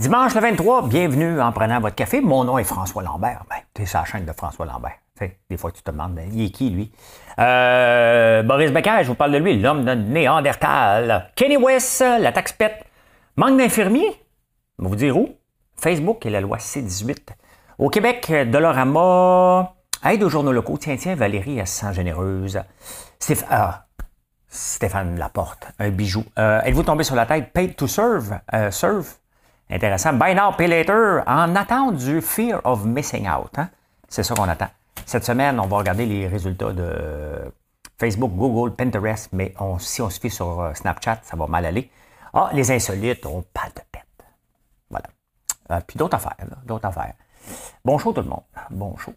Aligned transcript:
Dimanche 0.00 0.34
le 0.34 0.40
23, 0.40 0.88
bienvenue 0.88 1.42
en 1.42 1.52
prenant 1.52 1.78
votre 1.78 1.94
café. 1.94 2.22
Mon 2.22 2.44
nom 2.44 2.56
est 2.56 2.64
François 2.64 3.02
Lambert. 3.02 3.44
Ben, 3.50 3.58
tu 3.74 3.82
es 3.82 3.84
sur 3.84 3.98
la 3.98 4.06
chaîne 4.06 4.24
de 4.24 4.32
François 4.32 4.64
Lambert. 4.64 4.94
des 5.50 5.56
fois, 5.58 5.70
tu 5.72 5.82
te 5.82 5.90
demandes, 5.90 6.14
ben, 6.14 6.26
il 6.32 6.46
est 6.46 6.48
qui, 6.48 6.70
lui? 6.70 6.90
Euh, 7.38 8.42
Boris 8.42 8.72
Becker, 8.72 9.02
je 9.02 9.08
vous 9.08 9.14
parle 9.14 9.32
de 9.32 9.36
lui, 9.36 9.60
l'homme 9.60 9.84
de 9.84 9.92
Néandertal. 9.92 11.30
Kenny 11.36 11.58
West, 11.58 12.00
la 12.00 12.32
taxe 12.32 12.54
pète. 12.54 12.82
Manque 13.36 13.58
d'infirmiers? 13.58 14.16
Je 14.78 14.84
vais 14.84 14.88
vous 14.88 14.96
dire 14.96 15.18
où? 15.18 15.36
Facebook 15.76 16.24
et 16.24 16.30
la 16.30 16.40
loi 16.40 16.58
C-18. 16.58 17.18
Au 17.76 17.90
Québec, 17.90 18.32
Dolorama, 18.50 19.74
aide 20.06 20.22
aux 20.22 20.30
journaux 20.30 20.52
locaux. 20.52 20.78
Tiens, 20.78 20.96
tiens, 20.96 21.14
Valérie, 21.14 21.58
elle 21.58 21.66
se 21.66 21.80
sent 21.80 21.92
généreuse. 21.92 22.58
Stéphane, 23.18 23.84
ah, 25.14 25.18
Laporte, 25.18 25.66
un 25.78 25.90
bijou. 25.90 26.24
Euh, 26.38 26.62
êtes-vous 26.62 26.84
tombé 26.84 27.04
sur 27.04 27.16
la 27.16 27.26
tête? 27.26 27.52
Paid 27.52 27.76
to 27.76 27.86
serve. 27.86 28.38
Euh, 28.54 28.70
serve? 28.70 29.19
Intéressant. 29.70 30.12
Now, 30.12 30.52
pay 30.52 30.66
later. 30.66 31.22
En 31.26 31.54
attente 31.54 31.96
du 31.96 32.20
fear 32.20 32.60
of 32.64 32.84
missing 32.84 33.28
out. 33.28 33.56
Hein? 33.56 33.68
C'est 34.08 34.22
ça 34.22 34.34
qu'on 34.34 34.48
attend. 34.48 34.68
Cette 35.06 35.24
semaine, 35.24 35.60
on 35.60 35.66
va 35.66 35.78
regarder 35.78 36.06
les 36.06 36.26
résultats 36.26 36.72
de 36.72 37.52
Facebook, 37.98 38.32
Google, 38.32 38.74
Pinterest, 38.74 39.28
mais 39.32 39.54
si 39.78 40.02
on 40.02 40.10
se 40.10 40.18
fie 40.18 40.30
sur 40.30 40.60
euh, 40.60 40.74
Snapchat, 40.74 41.20
ça 41.22 41.36
va 41.36 41.46
mal 41.46 41.66
aller. 41.66 41.90
Ah, 42.32 42.50
les 42.52 42.70
insolites, 42.70 43.26
on 43.26 43.42
parle 43.52 43.70
de 43.70 43.82
pète. 43.92 44.04
Voilà. 44.88 45.06
Euh, 45.70 45.80
puis 45.86 45.98
d'autres 45.98 46.16
affaires, 46.16 46.36
d'autres 46.64 46.86
affaires. 46.86 47.14
Bon 47.84 47.98
show 47.98 48.12
tout 48.12 48.22
le 48.22 48.28
monde. 48.28 48.42
Bon 48.70 48.96
show. 48.96 49.12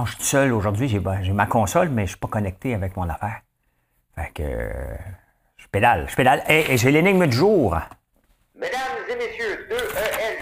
Je 0.00 0.12
m'arrange 0.12 0.18
tout 0.18 0.24
seul 0.24 0.52
aujourd'hui. 0.52 0.88
J'ai, 0.88 1.32
ma 1.32 1.46
console, 1.46 1.88
mais 1.88 2.02
je 2.02 2.04
ne 2.04 2.08
suis 2.08 2.18
pas 2.18 2.28
connecté 2.28 2.74
avec 2.74 2.96
mon 2.96 3.08
affaire. 3.08 3.40
Fait 4.14 4.30
que 4.32 4.42
je 5.56 5.66
pédale, 5.68 6.06
je 6.08 6.16
pédale. 6.16 6.42
Et, 6.48 6.76
j'ai 6.76 6.90
l'énigme 6.90 7.26
du 7.26 7.36
jour. 7.36 7.76
Mesdames 8.54 8.80
et 9.10 9.16
messieurs, 9.16 9.68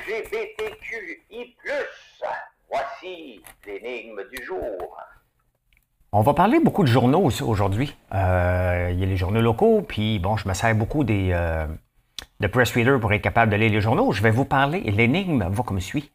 2ELGBTQI+, 0.08 1.56
voici 2.68 3.42
l'énigme 3.66 4.22
du 4.34 4.44
jour. 4.44 4.96
On 6.12 6.22
va 6.22 6.34
parler 6.34 6.60
beaucoup 6.60 6.84
de 6.84 6.88
journaux 6.88 7.30
aujourd'hui. 7.42 7.96
Euh, 8.14 8.90
il 8.92 8.98
y 8.98 9.02
a 9.02 9.06
les 9.06 9.16
journaux 9.16 9.42
locaux, 9.42 9.82
puis 9.82 10.18
bon, 10.18 10.36
je 10.36 10.48
me 10.48 10.54
sers 10.54 10.74
beaucoup 10.74 11.04
des, 11.04 11.30
euh, 11.32 11.66
de 12.40 12.46
press 12.46 12.72
reader 12.72 12.98
pour 13.00 13.12
être 13.12 13.22
capable 13.22 13.52
de 13.52 13.56
lire 13.56 13.70
les 13.70 13.80
journaux. 13.80 14.12
Je 14.12 14.22
vais 14.22 14.30
vous 14.30 14.46
parler, 14.46 14.80
l'énigme 14.80 15.46
va 15.48 15.62
comme 15.62 15.80
suit. 15.80 16.10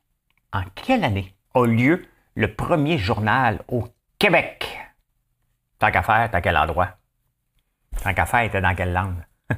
En 0.52 0.64
quelle 0.76 1.04
année 1.04 1.34
a 1.54 1.66
lieu 1.66 2.06
le 2.36 2.54
premier 2.54 2.98
journal 2.98 3.60
au 3.68 3.88
Québec. 4.18 4.80
Tant 5.80 5.92
qu'à 5.92 6.02
faire, 6.02 6.30
t'as 6.32 6.42
quel 6.42 6.58
endroit? 6.58 6.90
Tant 8.02 8.14
qu'à 8.14 8.26
faire, 8.26 8.50
t'es 8.50 8.62
dans 8.62 8.74
quelle 8.76 8.94
langue? 8.94 9.24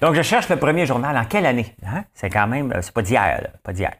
Donc, 0.00 0.14
je 0.14 0.22
cherche 0.22 0.48
le 0.48 0.56
premier 0.56 0.86
journal 0.86 1.16
en 1.16 1.24
quelle 1.24 1.46
année? 1.46 1.74
Hein? 1.86 2.04
C'est 2.14 2.30
quand 2.30 2.46
même, 2.46 2.72
c'est 2.82 2.92
pas 2.92 3.02
d'hier, 3.02 3.48
pas 3.62 3.72
d'hier. 3.72 3.92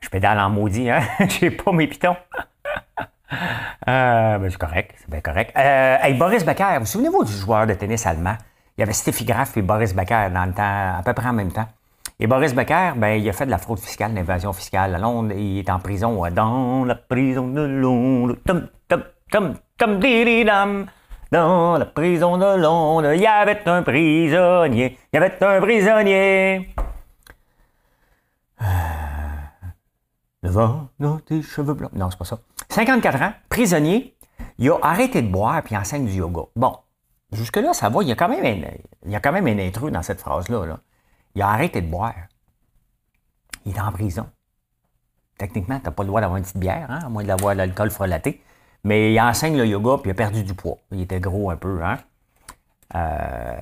Je 0.00 0.08
pédale 0.10 0.38
en 0.40 0.50
maudit, 0.50 0.90
hein? 0.90 1.02
J'ai 1.28 1.50
pas 1.50 1.72
mes 1.72 1.86
pitons. 1.86 2.16
Euh, 3.86 4.38
ben, 4.38 4.50
c'est 4.50 4.58
correct, 4.58 4.94
c'est 4.96 5.10
bien 5.10 5.20
correct. 5.20 5.52
Euh, 5.58 6.14
Boris 6.14 6.44
Becker, 6.44 6.78
vous 6.78 6.86
souvenez-vous 6.86 7.24
du 7.24 7.32
joueur 7.32 7.66
de 7.66 7.74
tennis 7.74 8.06
allemand? 8.06 8.36
Il 8.76 8.80
y 8.80 8.82
avait 8.82 8.94
Steffi 8.94 9.26
Graf 9.26 9.56
et 9.58 9.62
Boris 9.62 9.94
Becker 9.94 10.30
dans 10.32 10.46
le 10.46 10.52
temps, 10.52 10.98
à 10.98 11.02
peu 11.04 11.12
près 11.12 11.28
en 11.28 11.34
même 11.34 11.52
temps. 11.52 11.68
Et 12.18 12.26
Boris 12.26 12.54
Becker, 12.54 12.92
ben, 12.96 13.20
il 13.20 13.28
a 13.28 13.32
fait 13.32 13.44
de 13.44 13.50
la 13.50 13.58
fraude 13.58 13.78
fiscale, 13.78 14.14
l'invasion 14.14 14.52
fiscale 14.52 14.94
à 14.94 14.98
Londres. 14.98 15.34
Il 15.36 15.58
est 15.58 15.70
en 15.70 15.80
prison, 15.80 16.22
dans 16.30 16.84
la 16.84 16.94
prison 16.94 17.48
de 17.48 17.60
Londres. 17.60 18.36
Tum, 18.46 18.68
tum, 18.88 19.04
tum, 19.76 19.98
dam. 19.98 20.86
Dans 21.30 21.76
la 21.76 21.86
prison 21.86 22.38
de 22.38 22.60
Londres, 22.60 23.12
il 23.12 23.20
y 23.20 23.26
avait 23.26 23.68
un 23.68 23.82
prisonnier. 23.82 24.98
Il 25.12 25.16
y 25.16 25.22
avait 25.22 25.44
un 25.44 25.60
prisonnier. 25.60 26.74
Le 30.44 30.50
vent 30.50 30.88
dans 31.00 31.18
tes 31.20 31.40
cheveux 31.40 31.72
blancs. 31.72 31.94
Non, 31.94 32.10
c'est 32.10 32.18
pas 32.18 32.26
ça. 32.26 32.38
54 32.68 33.22
ans, 33.22 33.32
prisonnier. 33.48 34.14
Il 34.58 34.70
a 34.70 34.78
arrêté 34.82 35.22
de 35.22 35.28
boire 35.28 35.62
puis 35.62 35.74
enseigne 35.74 36.04
du 36.04 36.12
yoga. 36.12 36.42
Bon, 36.54 36.76
jusque-là, 37.32 37.72
ça 37.72 37.88
va. 37.88 38.02
Il 38.02 38.10
y 38.10 38.12
a 38.12 38.14
quand 38.14 38.28
même 38.28 38.44
un, 38.44 38.68
il 39.06 39.10
y 39.10 39.16
a 39.16 39.20
quand 39.20 39.32
même 39.32 39.46
un 39.46 39.58
intrus 39.58 39.90
dans 39.90 40.02
cette 40.02 40.20
phrase-là. 40.20 40.78
Il 41.34 41.40
a 41.40 41.48
arrêté 41.48 41.80
de 41.80 41.86
boire. 41.86 42.14
Il 43.64 43.74
est 43.74 43.80
en 43.80 43.90
prison. 43.90 44.26
Techniquement, 45.38 45.78
tu 45.78 45.86
n'as 45.86 45.92
pas 45.92 46.02
le 46.02 46.08
droit 46.08 46.20
d'avoir 46.20 46.36
une 46.36 46.44
petite 46.44 46.58
bière, 46.58 46.90
hein, 46.90 47.00
à 47.06 47.08
moins 47.08 47.24
d'avoir 47.24 47.54
l'alcool 47.54 47.90
frelaté. 47.90 48.42
Mais 48.84 49.14
il 49.14 49.20
enseigne 49.20 49.56
le 49.56 49.66
yoga 49.66 49.96
puis 50.02 50.10
il 50.10 50.12
a 50.12 50.14
perdu 50.14 50.44
du 50.44 50.52
poids. 50.52 50.76
Il 50.90 51.00
était 51.00 51.20
gros 51.20 51.48
un 51.48 51.56
peu. 51.56 51.82
Hein? 51.82 51.96
Euh, 52.94 53.56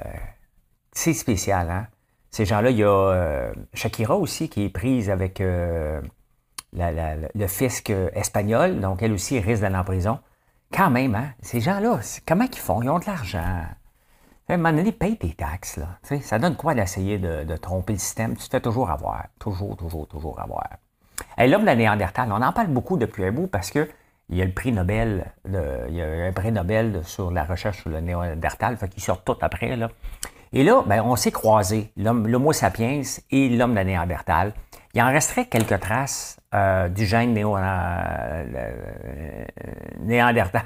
c'est 0.91 1.15
spécial. 1.15 1.71
Hein? 1.71 1.87
Ces 2.33 2.45
gens-là, 2.45 2.71
il 2.71 2.79
y 2.79 2.83
a 2.83 2.89
euh, 2.89 3.53
Shakira 3.73 4.17
aussi 4.17 4.49
qui 4.49 4.65
est 4.65 4.69
prise 4.69 5.11
avec. 5.11 5.41
Euh, 5.41 6.03
le 6.73 7.47
fisc 7.47 7.91
espagnol, 8.15 8.81
donc 8.81 9.03
elle 9.03 9.13
aussi 9.13 9.39
risque 9.41 9.63
d'aller 9.63 9.77
en 9.77 9.85
prison. 9.85 10.19
Quand 10.73 10.91
même, 10.91 11.15
hein, 11.15 11.33
ces 11.43 11.61
gens-là, 11.61 12.01
comment 12.27 12.47
ils 12.51 12.59
font? 12.59 12.83
Ils 12.83 12.89
ont 12.89 12.99
de 12.99 13.07
l'argent. 13.07 13.63
À 14.49 14.55
un 14.55 14.57
moment 14.57 14.77
donné, 14.77 14.93
paye 14.93 15.17
tes 15.17 15.35
taxes. 15.35 15.77
Là. 15.77 15.99
ça 16.21 16.39
donne 16.39 16.57
quoi 16.57 16.75
d'essayer 16.75 17.19
de, 17.19 17.57
tromper 17.57 17.93
le 17.93 17.99
système? 17.99 18.37
Tu 18.37 18.45
te 18.45 18.51
fais 18.51 18.61
toujours 18.61 18.91
avoir. 18.91 19.27
Toujours, 19.39 19.77
toujours, 19.77 20.07
toujours 20.09 20.41
avoir. 20.41 20.67
L'homme 21.39 21.63
de 21.63 21.67
la 21.67 21.77
Néandertal, 21.77 22.31
on 22.33 22.43
en 22.43 22.53
parle 22.53 22.69
beaucoup 22.69 22.97
depuis 22.97 23.25
un 23.25 23.33
bout 23.33 23.47
parce 23.47 23.71
que 23.71 23.89
il 24.29 24.39
y 24.39 24.43
a 24.43 24.45
le 24.45 24.53
prix 24.53 24.73
Nobel, 24.73 25.31
il 25.47 25.95
y 25.95 26.01
a 26.01 26.27
un 26.27 26.33
prix 26.33 26.53
Nobel 26.53 27.03
sur 27.05 27.31
la 27.31 27.45
recherche 27.45 27.83
sur 27.83 27.91
le 27.91 28.01
Néandertal, 28.01 28.79
fait 28.79 28.89
qu'ils 28.89 29.03
sortent 29.03 29.25
tout 29.25 29.37
après. 29.43 29.77
Là. 29.77 29.91
Et 30.55 30.65
là, 30.65 30.83
ben, 30.87 31.03
on 31.03 31.17
s'est 31.17 31.33
croisés, 31.33 31.93
l'Homo 31.97 32.53
sapiens 32.53 33.03
et 33.31 33.49
l'homme 33.51 33.73
de 33.73 33.77
la 33.77 33.85
Néandertal. 33.85 34.55
Il 34.95 35.03
en 35.03 35.09
resterait 35.09 35.47
quelques 35.47 35.81
traces 35.81 36.39
euh, 36.55 36.89
du 36.89 37.07
gène 37.07 37.33
néo, 37.33 37.57
néandertal. 40.01 40.63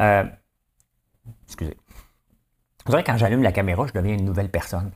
euh, 0.00 0.24
excusez. 1.46 1.76
Vous 2.86 2.92
savez, 2.92 3.04
quand 3.04 3.16
j'allume 3.16 3.42
la 3.42 3.52
caméra, 3.52 3.86
je 3.86 3.92
deviens 3.92 4.14
une 4.14 4.24
nouvelle 4.24 4.50
personne. 4.50 4.92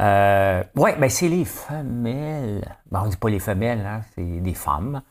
Euh, 0.00 0.62
oui, 0.76 0.90
ben 0.98 1.10
c'est 1.10 1.28
les 1.28 1.44
femelles. 1.44 2.64
Ben, 2.90 3.02
on 3.02 3.06
ne 3.06 3.10
dit 3.10 3.16
pas 3.16 3.28
les 3.28 3.40
femelles, 3.40 3.84
hein, 3.84 4.00
c'est 4.14 4.40
des 4.40 4.54
femmes. 4.54 5.02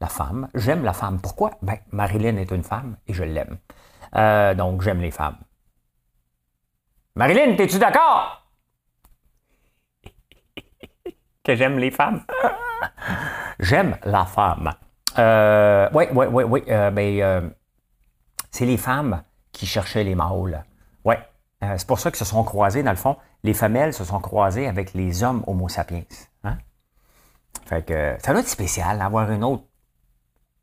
La 0.00 0.08
femme. 0.08 0.48
J'aime 0.54 0.84
la 0.84 0.92
femme. 0.92 1.20
Pourquoi? 1.20 1.52
Ben, 1.62 1.78
Marilyn 1.90 2.36
est 2.36 2.50
une 2.50 2.62
femme 2.62 2.96
et 3.06 3.14
je 3.14 3.24
l'aime. 3.24 3.56
Euh, 4.14 4.54
donc, 4.54 4.82
j'aime 4.82 5.00
les 5.00 5.10
femmes. 5.10 5.38
Marilyn, 7.14 7.56
es-tu 7.56 7.78
d'accord? 7.78 8.45
Que 11.46 11.56
j'aime 11.56 11.78
les 11.78 11.90
femmes. 11.90 12.22
j'aime 13.60 13.96
la 14.04 14.24
femme. 14.24 14.72
oui, 15.94 16.06
oui, 16.12 16.26
oui, 16.26 16.44
oui. 16.44 16.62
ben, 16.66 17.52
c'est 18.50 18.66
les 18.66 18.76
femmes 18.76 19.22
qui 19.52 19.66
cherchaient 19.66 20.04
les 20.04 20.14
mâles. 20.14 20.64
Oui. 21.04 21.14
Euh, 21.62 21.74
c'est 21.78 21.86
pour 21.86 21.98
ça 21.98 22.10
qu'ils 22.10 22.18
se 22.18 22.24
sont 22.24 22.44
croisés, 22.44 22.82
dans 22.82 22.90
le 22.90 22.96
fond. 22.96 23.16
Les 23.42 23.54
femelles 23.54 23.92
se 23.92 24.04
sont 24.04 24.20
croisées 24.20 24.66
avec 24.66 24.94
les 24.94 25.22
hommes 25.22 25.42
Homo 25.46 25.68
sapiens. 25.68 26.02
Hein? 26.44 26.58
Fait 27.66 27.84
que 27.84 28.16
ça 28.18 28.32
doit 28.32 28.40
être 28.40 28.48
spécial 28.48 28.98
d'avoir 28.98 29.30
une 29.30 29.44
autre 29.44 29.64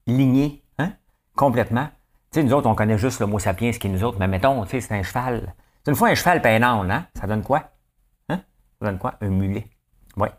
lignée, 0.05 0.63
hein? 0.77 0.93
complètement. 1.35 1.87
Tu 2.31 2.39
sais, 2.39 2.43
nous 2.43 2.53
autres, 2.53 2.67
on 2.67 2.75
connaît 2.75 2.97
juste 2.97 3.19
l'Homo 3.19 3.39
sapiens 3.39 3.71
qui 3.71 3.87
est 3.87 3.89
nous 3.89 4.03
autres, 4.03 4.17
mais 4.19 4.27
mettons, 4.27 4.63
tu 4.63 4.71
sais, 4.71 4.81
c'est 4.81 4.95
un 4.95 5.03
cheval. 5.03 5.53
C'est 5.83 5.91
une 5.91 5.97
fois 5.97 6.09
un 6.09 6.15
cheval 6.15 6.41
peinant, 6.41 6.89
hein? 6.89 7.05
Ça 7.15 7.27
donne 7.27 7.43
quoi? 7.43 7.71
Hein? 8.29 8.41
Ça 8.79 8.87
donne 8.87 8.97
quoi? 8.97 9.15
Un 9.21 9.29
mulet. 9.29 9.67
Oui. 10.17 10.29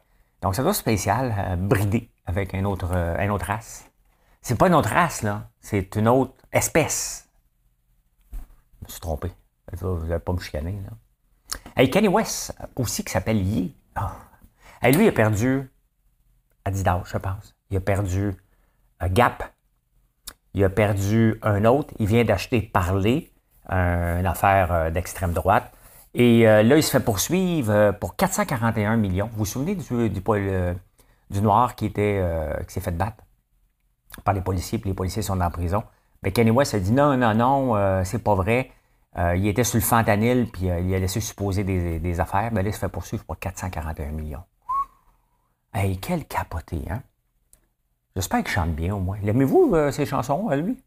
Donc, 0.44 0.54
ça 0.54 0.60
doit 0.60 0.72
être 0.72 0.76
spécial, 0.76 1.34
euh, 1.38 1.56
bridé 1.56 2.10
avec 2.26 2.52
un 2.52 2.66
autre, 2.66 2.90
euh, 2.92 3.16
une 3.18 3.30
autre 3.30 3.46
race. 3.46 3.90
C'est 4.42 4.58
pas 4.58 4.66
une 4.66 4.74
autre 4.74 4.90
race, 4.90 5.22
là. 5.22 5.48
C'est 5.58 5.96
une 5.96 6.06
autre 6.06 6.34
espèce. 6.52 7.30
Je 8.30 8.84
me 8.84 8.88
suis 8.90 9.00
trompé. 9.00 9.32
Vous 9.72 10.00
n'allez 10.00 10.20
pas 10.20 10.34
me 10.34 10.38
chicaner, 10.38 10.78
là. 10.84 10.90
Hey, 11.74 11.88
Kenny 11.88 12.08
West, 12.08 12.54
aussi, 12.76 13.02
qui 13.02 13.10
s'appelle 13.10 13.38
Yi. 13.38 13.74
Ah. 13.94 14.18
lui, 14.82 15.06
il 15.06 15.08
a 15.08 15.12
perdu 15.12 15.72
Adidas, 16.66 17.00
je 17.06 17.16
pense. 17.16 17.56
Il 17.70 17.78
a 17.78 17.80
perdu 17.80 18.34
euh, 19.02 19.08
Gap. 19.08 19.50
Il 20.52 20.62
a 20.62 20.68
perdu 20.68 21.38
un 21.40 21.64
autre. 21.64 21.94
Il 21.98 22.06
vient 22.06 22.22
d'acheter 22.22 22.60
Parler. 22.60 23.32
une 23.70 24.26
affaire 24.26 24.92
d'extrême 24.92 25.32
droite. 25.32 25.72
Et 26.14 26.44
là, 26.44 26.76
il 26.76 26.82
se 26.82 26.90
fait 26.90 27.04
poursuivre 27.04 27.92
pour 28.00 28.14
441 28.16 28.96
millions. 28.96 29.28
Vous 29.32 29.38
vous 29.38 29.44
souvenez 29.44 29.74
du, 29.74 30.08
du, 30.08 30.20
du 31.30 31.42
noir 31.42 31.74
qui, 31.74 31.86
était, 31.86 32.22
qui 32.66 32.72
s'est 32.72 32.80
fait 32.80 32.96
battre 32.96 33.24
par 34.24 34.32
les 34.32 34.40
policiers, 34.40 34.78
puis 34.78 34.90
les 34.90 34.94
policiers 34.94 35.22
sont 35.22 35.40
en 35.40 35.50
prison? 35.50 35.82
Mais 36.22 36.30
Kenny 36.30 36.52
West 36.52 36.74
a 36.74 36.78
dit 36.78 36.92
non, 36.92 37.16
non, 37.16 37.34
non, 37.34 38.04
c'est 38.04 38.22
pas 38.22 38.36
vrai. 38.36 38.70
il 39.16 39.46
était 39.48 39.64
sur 39.64 39.78
le 39.78 39.82
fentanyl, 39.82 40.48
puis 40.52 40.66
il 40.66 40.94
a 40.94 40.98
laissé 41.00 41.20
supposer 41.20 41.64
des, 41.64 42.20
affaires. 42.20 42.50
Mais 42.52 42.62
là, 42.62 42.68
il 42.68 42.72
se 42.72 42.78
fait 42.78 42.88
poursuivre 42.88 43.24
pour 43.24 43.36
441 43.36 44.12
millions. 44.12 44.44
Hey, 45.74 45.98
quel 45.98 46.24
capoté, 46.26 46.84
hein? 46.88 47.02
J'espère 48.14 48.44
qu'il 48.44 48.52
chante 48.52 48.70
bien 48.76 48.94
au 48.94 49.00
moins. 49.00 49.18
L'aimez-vous, 49.22 49.72
euh, 49.74 49.90
ces 49.90 50.06
chansons, 50.06 50.48
à 50.48 50.54
lui? 50.54 50.80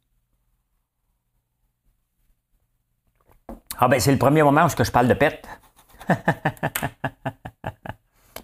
Ah 3.80 3.88
ben, 3.88 4.00
c'est 4.00 4.12
le 4.12 4.18
premier 4.18 4.42
moment 4.42 4.66
où 4.66 4.70
je 4.70 4.92
parle 4.92 5.08
de 5.08 5.14
pète. 5.14 5.48
y 6.10 6.14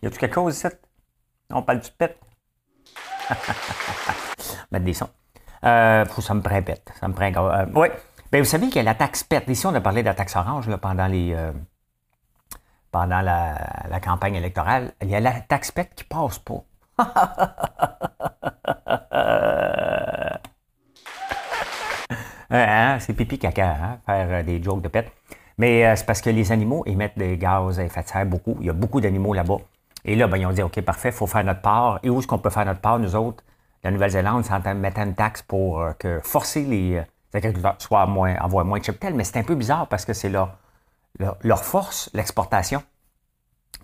a-tu 0.07 0.19
quelque 0.19 0.35
chose 0.35 0.57
ici? 0.57 0.67
On 1.49 1.63
parle 1.63 1.79
du 1.79 1.89
pète? 1.91 2.19
Mettre 4.71 4.85
des 4.85 4.93
sons. 4.93 5.09
Euh, 5.63 6.05
ça 6.05 6.33
me 6.35 6.41
prend 6.41 6.61
pète. 6.61 6.93
Ça 6.99 7.07
me 7.07 7.13
prend... 7.13 7.31
Euh, 7.35 7.65
oui. 7.73 7.87
Ben, 8.31 8.39
vous 8.39 8.49
savez 8.49 8.67
qu'il 8.67 8.75
y 8.75 8.79
a 8.79 8.83
la 8.83 8.93
taxe 8.93 9.23
pète. 9.23 9.47
Ici, 9.47 9.65
on 9.65 9.73
a 9.73 9.81
parlé 9.81 10.03
de 10.03 10.07
la 10.07 10.13
taxe 10.13 10.35
orange 10.35 10.67
là, 10.67 10.77
pendant 10.77 11.07
les... 11.07 11.33
Euh, 11.33 11.51
pendant 12.91 13.21
la, 13.21 13.87
la, 13.89 13.99
campagne 13.99 14.35
électorale. 14.35 14.93
Il 15.01 15.09
y 15.09 15.15
a 15.15 15.19
la 15.19 15.41
taxe 15.41 15.71
pète 15.71 15.95
qui 15.95 16.03
passe 16.03 16.37
pas. 16.39 16.63
Hein, 22.53 22.99
c'est 22.99 23.13
pipi 23.13 23.39
caca, 23.39 23.71
hein, 23.71 23.99
faire 24.05 24.27
euh, 24.29 24.43
des 24.43 24.61
jokes 24.61 24.81
de 24.81 24.87
pète. 24.87 25.11
Mais 25.57 25.85
euh, 25.85 25.95
c'est 25.95 26.05
parce 26.05 26.21
que 26.21 26.29
les 26.29 26.51
animaux 26.51 26.83
émettent 26.85 27.17
des 27.17 27.37
gaz 27.37 27.79
à 27.79 27.83
effet 27.83 28.03
de 28.03 28.07
serre 28.07 28.25
beaucoup. 28.25 28.57
Il 28.59 28.67
y 28.67 28.69
a 28.69 28.73
beaucoup 28.73 29.01
d'animaux 29.01 29.33
là-bas. 29.33 29.57
Et 30.05 30.15
là, 30.15 30.27
ben, 30.27 30.37
ils 30.37 30.45
ont 30.45 30.51
dit, 30.51 30.61
OK, 30.61 30.79
parfait, 30.81 31.09
il 31.09 31.15
faut 31.15 31.27
faire 31.27 31.43
notre 31.43 31.61
part. 31.61 31.99
Et 32.03 32.09
où 32.09 32.19
est-ce 32.19 32.27
qu'on 32.27 32.39
peut 32.39 32.49
faire 32.49 32.65
notre 32.65 32.81
part, 32.81 32.99
nous 32.99 33.15
autres? 33.15 33.43
La 33.83 33.91
Nouvelle-Zélande, 33.91 34.45
mettre 34.75 34.99
une 34.99 35.15
taxe 35.15 35.41
pour 35.41 35.81
euh, 35.81 35.93
que 35.93 36.19
forcer 36.21 36.63
les, 36.63 37.01
agriculteurs 37.33 37.75
soient 37.79 38.05
moins, 38.05 38.35
moins 38.63 38.79
de 38.79 38.83
cheptel. 38.83 39.13
Mais 39.13 39.23
c'est 39.23 39.37
un 39.37 39.43
peu 39.43 39.55
bizarre 39.55 39.87
parce 39.87 40.05
que 40.05 40.13
c'est 40.13 40.29
leur, 40.29 40.57
force, 41.63 42.09
l'exportation 42.13 42.83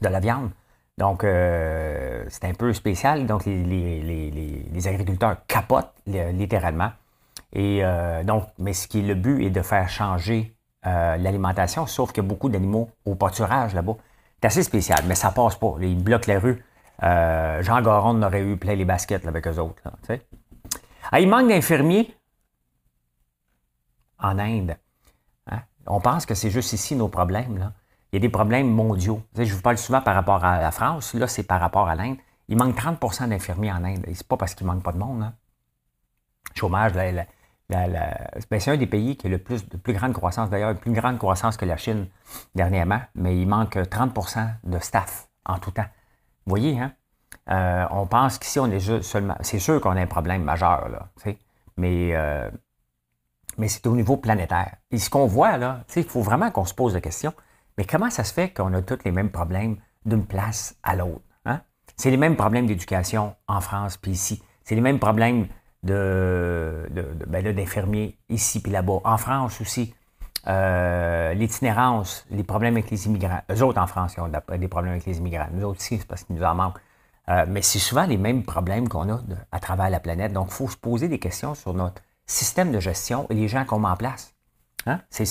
de 0.02 0.08
la 0.08 0.20
viande. 0.20 0.52
Donc, 0.98 1.24
euh, 1.24 2.26
c'est 2.30 2.46
un 2.46 2.54
peu 2.54 2.74
spécial. 2.74 3.26
Donc, 3.26 3.46
les, 3.46 4.88
agriculteurs 4.88 5.38
capotent 5.48 5.94
littéralement. 6.06 6.92
Et 7.54 7.84
euh, 7.84 8.24
donc, 8.24 8.46
mais 8.58 8.74
ce 8.74 8.88
qui 8.88 9.00
est 9.00 9.04
le 9.04 9.16
but 9.16 9.44
est 9.44 9.50
de 9.50 9.62
faire 9.62 9.90
changer 9.90 10.56
euh, 10.86 11.18
l'alimentation, 11.18 11.88
sauf 11.88 12.12
qu'il 12.12 12.24
y 12.24 12.26
a 12.26 12.30
beaucoup 12.30 12.50
d'animaux 12.50 12.90
au 13.06 13.16
pâturage 13.16 13.74
là-bas. 13.74 13.96
C'est 14.42 14.48
assez 14.48 14.64
spécial, 14.64 15.00
mais 15.08 15.16
ça 15.16 15.32
passe 15.32 15.56
pas. 15.56 15.76
Ils 15.82 16.02
bloquent 16.02 16.32
les 16.32 16.38
rues. 16.38 16.64
Jean 17.02 17.82
Garonne 17.82 18.24
aurait 18.24 18.42
eu 18.42 18.58
plein 18.58 18.76
les 18.76 18.86
baskets 18.86 19.26
avec 19.26 19.48
eux 19.48 19.58
autres. 19.58 19.82
Ah, 21.12 21.20
il 21.20 21.30
manque 21.30 21.48
d'infirmiers 21.48 22.14
en 24.20 24.38
Inde. 24.38 24.76
Hein? 25.50 25.60
On 25.88 26.02
pense 26.02 26.26
que 26.26 26.36
c'est 26.36 26.50
juste 26.50 26.74
ici 26.74 26.96
nos 26.96 27.08
problèmes. 27.08 27.58
Là 27.58 27.72
il 28.12 28.16
y 28.16 28.18
a 28.18 28.22
des 28.22 28.30
problèmes 28.30 28.70
mondiaux. 28.70 29.22
je 29.38 29.54
vous 29.54 29.62
parle 29.62 29.78
souvent 29.78 30.02
par 30.02 30.16
rapport 30.16 30.44
à 30.44 30.60
la 30.60 30.72
France, 30.72 31.14
là, 31.14 31.28
c'est 31.28 31.44
par 31.44 31.60
rapport 31.60 31.88
à 31.88 31.96
l'Inde. 31.96 32.18
Il 32.48 32.58
manque 32.58 32.76
30% 32.76 33.30
d'infirmiers 33.30 33.72
en 33.72 33.84
Inde. 33.84 34.06
C'est 34.14 34.28
pas 34.28 34.38
parce 34.38 34.56
qu'il 34.56 34.66
manque 34.66 34.82
pas 34.82 34.92
de 34.92 34.98
monde. 34.98 35.22
Hein. 35.22 35.34
Chômage, 36.56 36.94
ben, 37.70 38.60
c'est 38.60 38.72
un 38.72 38.78
des 38.78 38.88
pays 38.88 39.16
qui 39.16 39.28
a 39.28 39.30
le 39.30 39.38
plus 39.38 39.68
de 39.70 39.78
plus 39.78 39.94
grande 39.94 40.14
croissance, 40.14 40.50
d'ailleurs, 40.50 40.76
plus 40.76 40.92
grande 40.92 41.18
croissance 41.18 41.58
que 41.58 41.66
la 41.66 41.78
Chine 41.78 42.08
dernièrement, 42.56 43.02
mais 43.16 43.40
il 43.40 43.48
manque 43.48 43.76
30% 43.76 44.48
de 44.64 44.80
staff 44.80 45.28
en 45.46 45.60
tout 45.60 45.72
temps. 45.72 45.86
Vous 46.46 46.52
voyez, 46.52 46.80
hein? 46.80 46.94
Euh, 47.52 47.86
on 47.92 48.06
pense 48.06 48.38
qu'ici, 48.38 48.60
on 48.60 48.68
est 48.68 48.80
juste 48.80 49.04
seulement. 49.04 49.36
C'est 49.42 49.60
sûr 49.60 49.80
qu'on 49.82 49.92
a 49.92 50.02
un 50.02 50.08
problème 50.08 50.44
majeur, 50.44 50.90
là, 50.90 51.10
mais, 51.78 52.16
euh, 52.16 52.50
mais 53.58 53.68
c'est 53.68 53.86
au 53.88 53.96
niveau 53.96 54.18
planétaire. 54.18 54.76
Et 54.92 54.98
ce 54.98 55.10
qu'on 55.10 55.26
voit, 55.26 55.58
là, 55.58 55.84
il 55.96 56.04
faut 56.04 56.22
vraiment 56.22 56.52
qu'on 56.52 56.66
se 56.66 56.74
pose 56.74 56.94
la 56.94 57.02
question 57.02 57.34
mais 57.80 57.86
comment 57.86 58.10
ça 58.10 58.26
se 58.26 58.34
fait 58.34 58.50
qu'on 58.50 58.74
a 58.74 58.82
tous 58.82 59.06
les 59.06 59.12
mêmes 59.12 59.32
problèmes 59.32 59.78
d'une 60.04 60.26
place 60.26 60.76
à 60.84 60.98
l'autre? 60.98 61.24
Hein? 61.46 61.62
C'est 61.96 62.12
les 62.12 62.18
mêmes 62.18 62.36
problèmes 62.36 62.68
d'éducation 62.68 63.38
en 63.48 63.62
France 63.62 63.96
puis 63.96 64.12
ici. 64.12 64.44
C'est 64.66 64.76
les 64.76 64.82
mêmes 64.82 65.00
problèmes 65.00 65.48
de, 65.84 66.90
ben 67.28 67.44
d'infirmiers 67.54 68.18
ici 68.30 68.62
puis 68.62 68.72
là-bas. 68.72 69.00
En 69.04 69.18
France 69.18 69.62
aussi, 69.62 69.94
euh, 70.48 71.34
l'itinérance, 71.34 72.26
les 72.32 72.44
problèmes 72.44 72.76
avec 72.76 72.90
les 72.90 73.08
immigrants. 73.08 73.42
Eux 73.52 73.64
autres 73.64 73.82
en 73.82 73.88
France, 73.88 74.16
ils 74.18 74.22
ont 74.22 74.30
des 74.58 74.68
problèmes 74.68 74.94
avec 74.94 75.06
les 75.06 75.18
immigrants. 75.18 75.48
Nous 75.52 75.64
autres 75.64 75.80
aussi, 75.80 75.98
c'est 75.98 76.08
parce 76.08 76.24
qu'ils 76.24 76.36
nous 76.36 76.44
en 76.44 76.56
manquent. 76.56 76.80
Euh, 77.30 77.46
mais 77.48 77.62
c'est 77.62 77.80
souvent 77.80 78.06
les 78.06 78.18
mêmes 78.18 78.44
problèmes 78.44 78.90
qu'on 78.90 79.10
a 79.14 79.20
à 79.52 79.60
travers 79.60 79.90
la 79.90 80.00
planète. 80.00 80.34
Donc, 80.34 80.48
il 80.50 80.54
faut 80.54 80.70
se 80.70 80.78
poser 80.78 81.08
des 81.08 81.20
questions 81.20 81.54
sur 81.54 81.74
notre 81.74 82.02
système 82.26 82.72
de 82.72 82.80
gestion 82.80 83.28
et 83.30 83.36
les 83.36 83.48
gens 83.48 83.66
qu'on 83.66 83.80
met 83.80 83.90
en 83.90 83.98
place. 83.98 84.34
Hein? 84.86 85.00
C'est, 85.10 85.28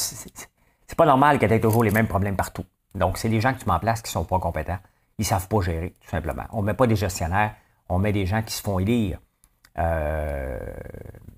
pas 0.96 1.06
normal 1.06 1.38
que 1.38 1.46
tu 1.46 1.52
aies 1.52 1.60
toujours 1.60 1.84
les 1.84 1.90
mêmes 1.90 2.08
problèmes 2.08 2.36
partout. 2.36 2.64
Donc, 2.94 3.18
c'est 3.18 3.28
les 3.28 3.40
gens 3.40 3.52
que 3.52 3.58
tu 3.58 3.66
mets 3.66 3.74
en 3.74 3.78
place 3.78 4.02
qui 4.02 4.10
sont 4.10 4.24
pas 4.24 4.38
compétents. 4.38 4.78
Ils 5.18 5.24
savent 5.24 5.48
pas 5.48 5.60
gérer, 5.60 5.94
tout 6.00 6.08
simplement. 6.08 6.44
On 6.52 6.62
met 6.62 6.74
pas 6.74 6.86
des 6.86 6.96
gestionnaires, 6.96 7.54
on 7.88 7.98
met 7.98 8.12
des 8.12 8.26
gens 8.26 8.42
qui 8.42 8.54
se 8.54 8.62
font 8.62 8.78
élire. 8.78 9.18
Euh, 9.76 10.58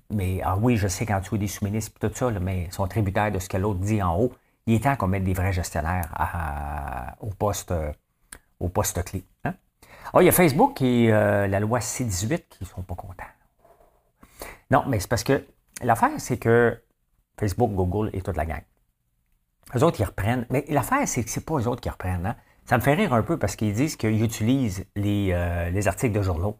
mais 0.09 0.41
ah 0.43 0.57
oui, 0.57 0.77
je 0.77 0.87
sais 0.87 1.05
qu'en 1.05 1.19
dessous 1.19 1.37
des 1.37 1.47
sous-ministres 1.47 1.97
tout 1.99 2.11
ça, 2.13 2.31
mais 2.31 2.63
ils 2.63 2.73
sont 2.73 2.87
tributaires 2.87 3.31
de 3.31 3.39
ce 3.39 3.49
que 3.49 3.57
l'autre 3.57 3.79
dit 3.79 4.01
en 4.01 4.17
haut. 4.17 4.33
Il 4.67 4.75
est 4.75 4.83
temps 4.83 4.95
qu'on 4.95 5.07
mette 5.07 5.23
des 5.23 5.33
vrais 5.33 5.53
gestionnaires 5.53 6.09
au, 7.19 7.29
poste, 7.29 7.73
au 8.59 8.69
poste 8.69 9.03
clé. 9.03 9.23
Hein? 9.43 9.55
Ah, 10.13 10.21
il 10.21 10.25
y 10.25 10.29
a 10.29 10.31
Facebook 10.31 10.81
et 10.81 11.11
euh, 11.11 11.47
la 11.47 11.59
loi 11.59 11.79
C-18 11.79 12.43
qui 12.49 12.63
ne 12.63 12.67
sont 12.67 12.81
pas 12.81 12.95
contents. 12.95 13.23
Non, 14.69 14.83
mais 14.87 14.99
c'est 14.99 15.07
parce 15.07 15.23
que 15.23 15.45
l'affaire, 15.81 16.11
c'est 16.17 16.37
que 16.37 16.81
Facebook, 17.39 17.71
Google 17.71 18.09
et 18.13 18.21
toute 18.21 18.37
la 18.37 18.45
gang. 18.45 18.61
Eux 19.75 19.83
autres, 19.83 19.99
ils 19.99 20.05
reprennent. 20.05 20.45
Mais 20.49 20.65
l'affaire, 20.69 21.07
c'est 21.07 21.23
que 21.23 21.29
c'est 21.29 21.45
pas 21.45 21.55
eux 21.55 21.67
autres 21.67 21.81
qui 21.81 21.89
reprennent. 21.89 22.25
Hein? 22.25 22.35
Ça 22.65 22.77
me 22.77 22.81
fait 22.81 22.93
rire 22.93 23.13
un 23.13 23.23
peu 23.23 23.37
parce 23.37 23.55
qu'ils 23.55 23.73
disent 23.73 23.95
qu'ils 23.95 24.23
utilisent 24.23 24.85
euh, 24.97 25.69
les, 25.69 25.87
articles 25.87 26.13
de 26.13 26.21
journaux. 26.21 26.57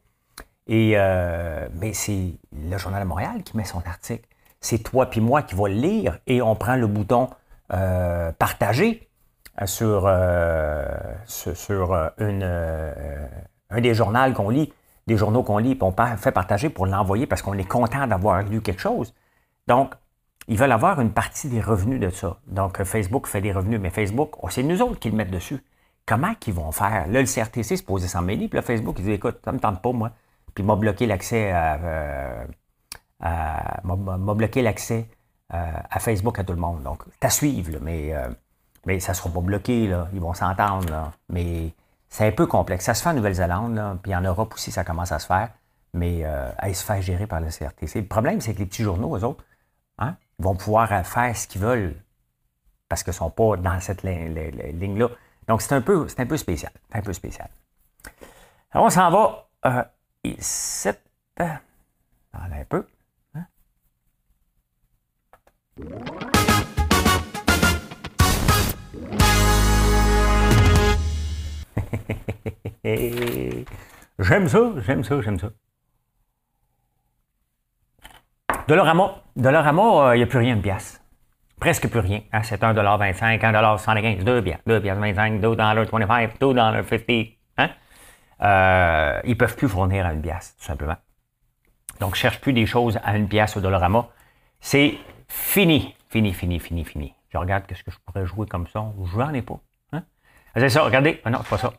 Et 0.68 0.94
euh, 0.96 1.68
mais 1.80 1.94
c'est 1.94 2.34
le 2.54 2.78
Journal 2.78 3.04
de 3.04 3.08
Montréal 3.08 3.44
qui 3.44 3.58
met 3.58 3.64
son 3.64 3.82
article. 3.86 4.28
C'est 4.60 4.80
toi 4.80 5.08
puis 5.08 5.22
moi 5.22 5.42
qui 5.42 5.56
va 5.56 5.68
le 5.70 5.76
lire 5.76 6.20
et 6.28 6.42
on 6.42 6.56
prend 6.56 6.76
le 6.76 6.88
bouton 6.88 7.30
euh, 7.74 8.32
partager 8.34 9.08
sur, 9.66 10.10
sur, 11.28 11.94
un 11.94 13.82
des 13.82 13.94
journaux 13.94 14.34
qu'on 14.34 14.50
lit, 14.50 14.74
des 15.08 15.18
journaux 15.18 15.44
qu'on 15.44 15.58
lit, 15.58 15.76
puis 15.76 15.84
on 15.84 16.18
fait 16.18 16.32
partager 16.32 16.70
pour 16.70 16.86
l'envoyer 16.86 17.28
parce 17.28 17.42
qu'on 17.42 17.58
est 17.58 17.68
content 17.68 18.08
d'avoir 18.08 18.44
lu 18.44 18.62
quelque 18.62 18.82
chose. 18.82 19.14
Donc, 19.68 19.94
ils 20.48 20.58
veulent 20.58 20.72
avoir 20.72 21.00
une 21.00 21.12
partie 21.12 21.48
des 21.48 21.62
revenus 21.62 22.00
de 22.00 22.10
ça. 22.10 22.38
Donc, 22.48 22.84
Facebook 22.84 23.28
fait 23.28 23.42
des 23.42 23.52
revenus, 23.52 23.80
mais 23.80 23.90
Facebook, 23.90 24.36
oh, 24.42 24.50
c'est 24.50 24.64
nous 24.64 24.82
autres 24.82 25.00
qui 25.00 25.10
le 25.10 25.16
mettent 25.16 25.32
dessus. 25.32 25.64
Comment 26.06 26.34
qu'ils 26.36 26.54
vont 26.54 26.72
faire? 26.72 27.08
Là, 27.08 27.22
le 27.22 27.28
CRTC 27.28 27.78
se 27.78 27.84
posait 27.84 28.08
sans 28.08 28.22
mêler, 28.22 28.48
puis 28.48 28.58
là, 28.58 28.62
Facebook, 28.62 28.96
il 29.00 29.06
dit, 29.06 29.12
écoute, 29.12 29.40
ça 29.46 29.52
ne 29.52 29.58
me 29.58 29.62
tente 29.62 29.82
pas, 29.82 29.92
moi. 29.92 30.12
Puis 30.54 30.64
m'a 30.64 30.76
bloqué 30.76 31.06
l'accès 31.06 31.52
à, 31.52 31.80
euh, 31.84 32.46
m'a 33.84 34.34
bloqué 34.34 34.62
l'accès 34.62 35.08
euh, 35.54 35.72
à 35.90 36.00
Facebook 36.00 36.40
à 36.40 36.44
tout 36.44 36.54
le 36.54 36.60
monde. 36.60 36.84
Donc, 36.84 37.04
à 37.22 37.30
suivre, 37.30 37.80
mais, 37.82 38.14
euh, 38.14 38.30
mais 38.86 39.00
ça 39.00 39.12
ne 39.12 39.18
sera 39.18 39.30
pas 39.30 39.42
bloqué, 39.42 39.88
là. 39.88 40.08
Ils 40.14 40.22
vont 40.22 40.34
s'entendre, 40.34 41.12
Mais 41.30 41.74
c'est 42.10 42.28
un 42.28 42.32
peu 42.32 42.48
complexe. 42.48 42.86
Ça 42.86 42.94
se 42.94 43.04
fait 43.04 43.10
en 43.10 43.14
Nouvelle-Zélande, 43.14 44.00
puis 44.02 44.16
en 44.16 44.22
Europe 44.22 44.54
aussi, 44.56 44.72
ça 44.72 44.84
commence 44.84 45.12
à 45.12 45.20
se 45.20 45.28
faire. 45.28 45.50
Mais 45.94 46.24
à 46.24 46.74
se 46.74 46.86
faire 46.86 47.02
gérer 47.02 47.28
par 47.28 47.42
le 47.42 47.48
CRTC. 47.48 48.00
Le 48.00 48.08
problème, 48.08 48.40
c'est 48.40 48.54
que 48.54 48.60
les 48.60 48.66
petits 48.66 48.84
journaux, 48.84 49.18
eux 49.18 49.26
autres, 49.26 49.44
hein, 49.98 50.16
vont 50.42 50.56
pouvoir 50.56 50.92
euh, 50.92 51.04
faire 51.04 51.36
ce 51.36 51.48
qu'ils 51.48 51.62
veulent 51.62 51.96
parce 52.90 53.04
qu'ils 53.04 53.12
ne 53.12 53.16
sont 53.16 53.30
pas 53.30 53.56
dans 53.58 53.80
cette 53.80 54.04
ligne-là. 54.04 55.08
Donc, 55.48 55.62
c'est 55.62 55.74
un, 55.74 55.82
peu, 55.82 56.08
un 56.18 56.26
peu 56.26 56.38
spécial. 56.38 56.72
un 56.94 57.02
peu 57.02 57.14
spécial. 57.14 57.50
Alors, 58.72 58.88
on 58.88 58.90
s'en 58.90 59.10
va 59.10 59.48
euh, 59.66 59.84
ici. 60.24 60.90
un 61.38 61.58
peu. 62.70 62.86
Hein? 63.36 63.46
j'aime 74.20 74.48
ça, 74.48 74.60
j'aime 74.86 75.04
ça, 75.04 75.22
j'aime 75.22 75.40
ça. 75.40 75.50
Dollarama, 78.68 79.24
Dollarama, 79.36 79.82
il 79.82 79.86
euh, 79.86 80.18
n'y 80.18 80.24
a 80.24 80.28
plus 80.28 80.40
rien 80.40 80.56
de 80.56 80.62
pièce. 80.62 81.02
Presque 81.60 81.90
plus 81.90 82.00
rien. 82.00 82.22
Hein? 82.32 82.44
C'est 82.44 82.62
1,25$, 82.62 83.40
1,75$, 83.40 84.24
2 84.24 84.42
piastres, 84.42 84.64
2 84.68 84.82
piastres 84.82 85.02
25, 85.02 85.42
2,25$, 85.42 86.38
2,50$. 86.40 87.41
Euh, 88.42 89.20
ils 89.24 89.38
peuvent 89.38 89.56
plus 89.56 89.70
fournir 89.70 90.06
à 90.06 90.14
une 90.14 90.22
pièce, 90.22 90.56
tout 90.58 90.66
simplement. 90.66 90.98
Donc, 92.00 92.16
cherche 92.16 92.42
plus 92.42 92.54
des 92.54 92.66
choses 92.66 93.00
à 93.04 93.16
une 93.16 93.28
pièce 93.28 93.56
au 93.58 93.62
Dollarama. 93.62 94.10
C'est 94.60 94.98
fini. 95.28 95.96
Fini, 96.10 96.34
fini, 96.34 96.60
fini, 96.60 96.84
fini. 96.84 97.16
Je 97.30 97.38
regarde 97.38 97.66
qu'est-ce 97.68 97.84
que 97.84 97.92
je 97.92 97.98
pourrais 98.06 98.26
jouer 98.26 98.48
comme 98.48 98.68
ça. 98.68 98.92
Je 99.12 99.18
n'en 99.18 99.34
ai 99.34 99.42
pas. 99.42 99.60
Hein? 99.94 100.04
C'est 100.56 100.70
ça, 100.70 100.84
regardez. 100.84 101.22
Ah 101.24 101.30
non, 101.30 101.40
c'est 101.44 101.50
pas 101.50 101.58
ça. 101.58 101.74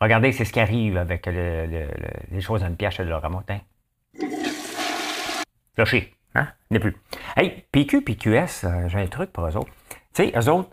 Regardez, 0.00 0.32
c'est 0.32 0.44
ce 0.44 0.52
qui 0.52 0.60
arrive 0.60 0.96
avec 0.96 1.26
les 1.26 2.40
choses 2.40 2.62
dans 2.62 2.66
une 2.68 2.76
pièce 2.76 2.98
Laura 3.00 3.28
Motin. 3.28 3.60
Lâché. 5.76 6.14
Hein? 6.34 6.48
N'est 6.70 6.80
plus. 6.80 6.96
Hey, 7.36 7.64
PQ, 7.72 8.02
PQS, 8.02 8.64
euh, 8.64 8.88
j'ai 8.88 8.98
un 8.98 9.06
truc 9.06 9.32
pour 9.32 9.46
eux 9.46 9.56
autres. 9.56 9.72
Tu 10.12 10.24
sais, 10.24 10.32
eux 10.36 10.48
autres, 10.50 10.70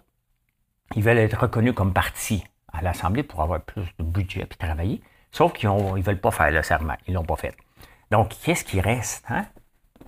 ils 0.95 1.03
veulent 1.03 1.17
être 1.17 1.39
reconnus 1.39 1.73
comme 1.73 1.93
parti 1.93 2.43
à 2.71 2.81
l'Assemblée 2.81 3.23
pour 3.23 3.41
avoir 3.41 3.61
plus 3.61 3.85
de 3.97 4.03
budget 4.03 4.41
et 4.41 4.47
travailler. 4.47 5.01
Sauf 5.33 5.51
qu'ils 5.51 5.69
ne 5.69 6.01
veulent 6.01 6.21
pas 6.21 6.31
faire 6.31 6.51
le 6.51 6.61
serment. 6.61 6.93
Ils 7.07 7.13
ne 7.13 7.17
l'ont 7.17 7.25
pas 7.25 7.35
fait. 7.35 7.57
Donc, 8.11 8.33
qu'est-ce 8.43 8.63
qui 8.63 8.79
reste? 8.79 9.25
Hein? 9.29 9.45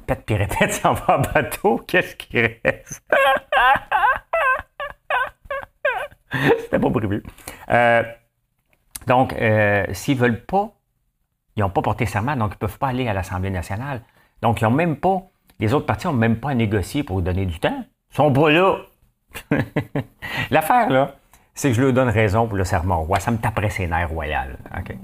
Pète 0.05 0.23
puis 0.23 0.35
répète, 0.35 0.71
ça 0.81 0.91
va 0.93 1.17
en 1.17 1.21
bateau. 1.21 1.79
Qu'est-ce 1.87 2.15
qui 2.15 2.39
reste? 2.39 3.03
C'était 6.31 6.79
pas 6.79 6.91
prévu. 6.91 7.23
Euh, 7.69 8.03
donc, 9.07 9.33
euh, 9.33 9.85
s'ils 9.93 10.15
ne 10.15 10.21
veulent 10.21 10.45
pas, 10.45 10.71
ils 11.55 11.61
n'ont 11.61 11.71
pas 11.71 11.81
porté 11.81 12.05
serment, 12.05 12.35
donc 12.35 12.51
ils 12.51 12.55
ne 12.55 12.59
peuvent 12.59 12.77
pas 12.77 12.89
aller 12.89 13.07
à 13.07 13.13
l'Assemblée 13.13 13.49
nationale. 13.49 14.01
Donc, 14.43 14.61
ils 14.61 14.65
n'ont 14.65 14.71
même 14.71 14.97
pas, 14.97 15.23
les 15.59 15.73
autres 15.73 15.87
partis 15.87 16.05
n'ont 16.05 16.13
même 16.13 16.39
pas 16.39 16.51
à 16.51 16.53
négocier 16.53 17.01
pour 17.03 17.23
donner 17.23 17.47
du 17.47 17.59
temps. 17.59 17.83
Ils 18.11 18.15
sont 18.15 18.31
pas 18.31 18.51
là. 18.51 18.77
L'affaire, 20.51 20.89
là, 20.91 21.15
c'est 21.55 21.69
que 21.69 21.75
je 21.75 21.81
leur 21.81 21.93
donne 21.93 22.09
raison 22.09 22.47
pour 22.47 22.57
le 22.57 22.65
serment 22.65 23.01
roi. 23.01 23.19
Ça 23.19 23.31
me 23.31 23.37
taperait 23.37 23.69
ses 23.69 23.87
nerfs 23.87 24.09
royales. 24.09 24.57
OK. 24.77 24.95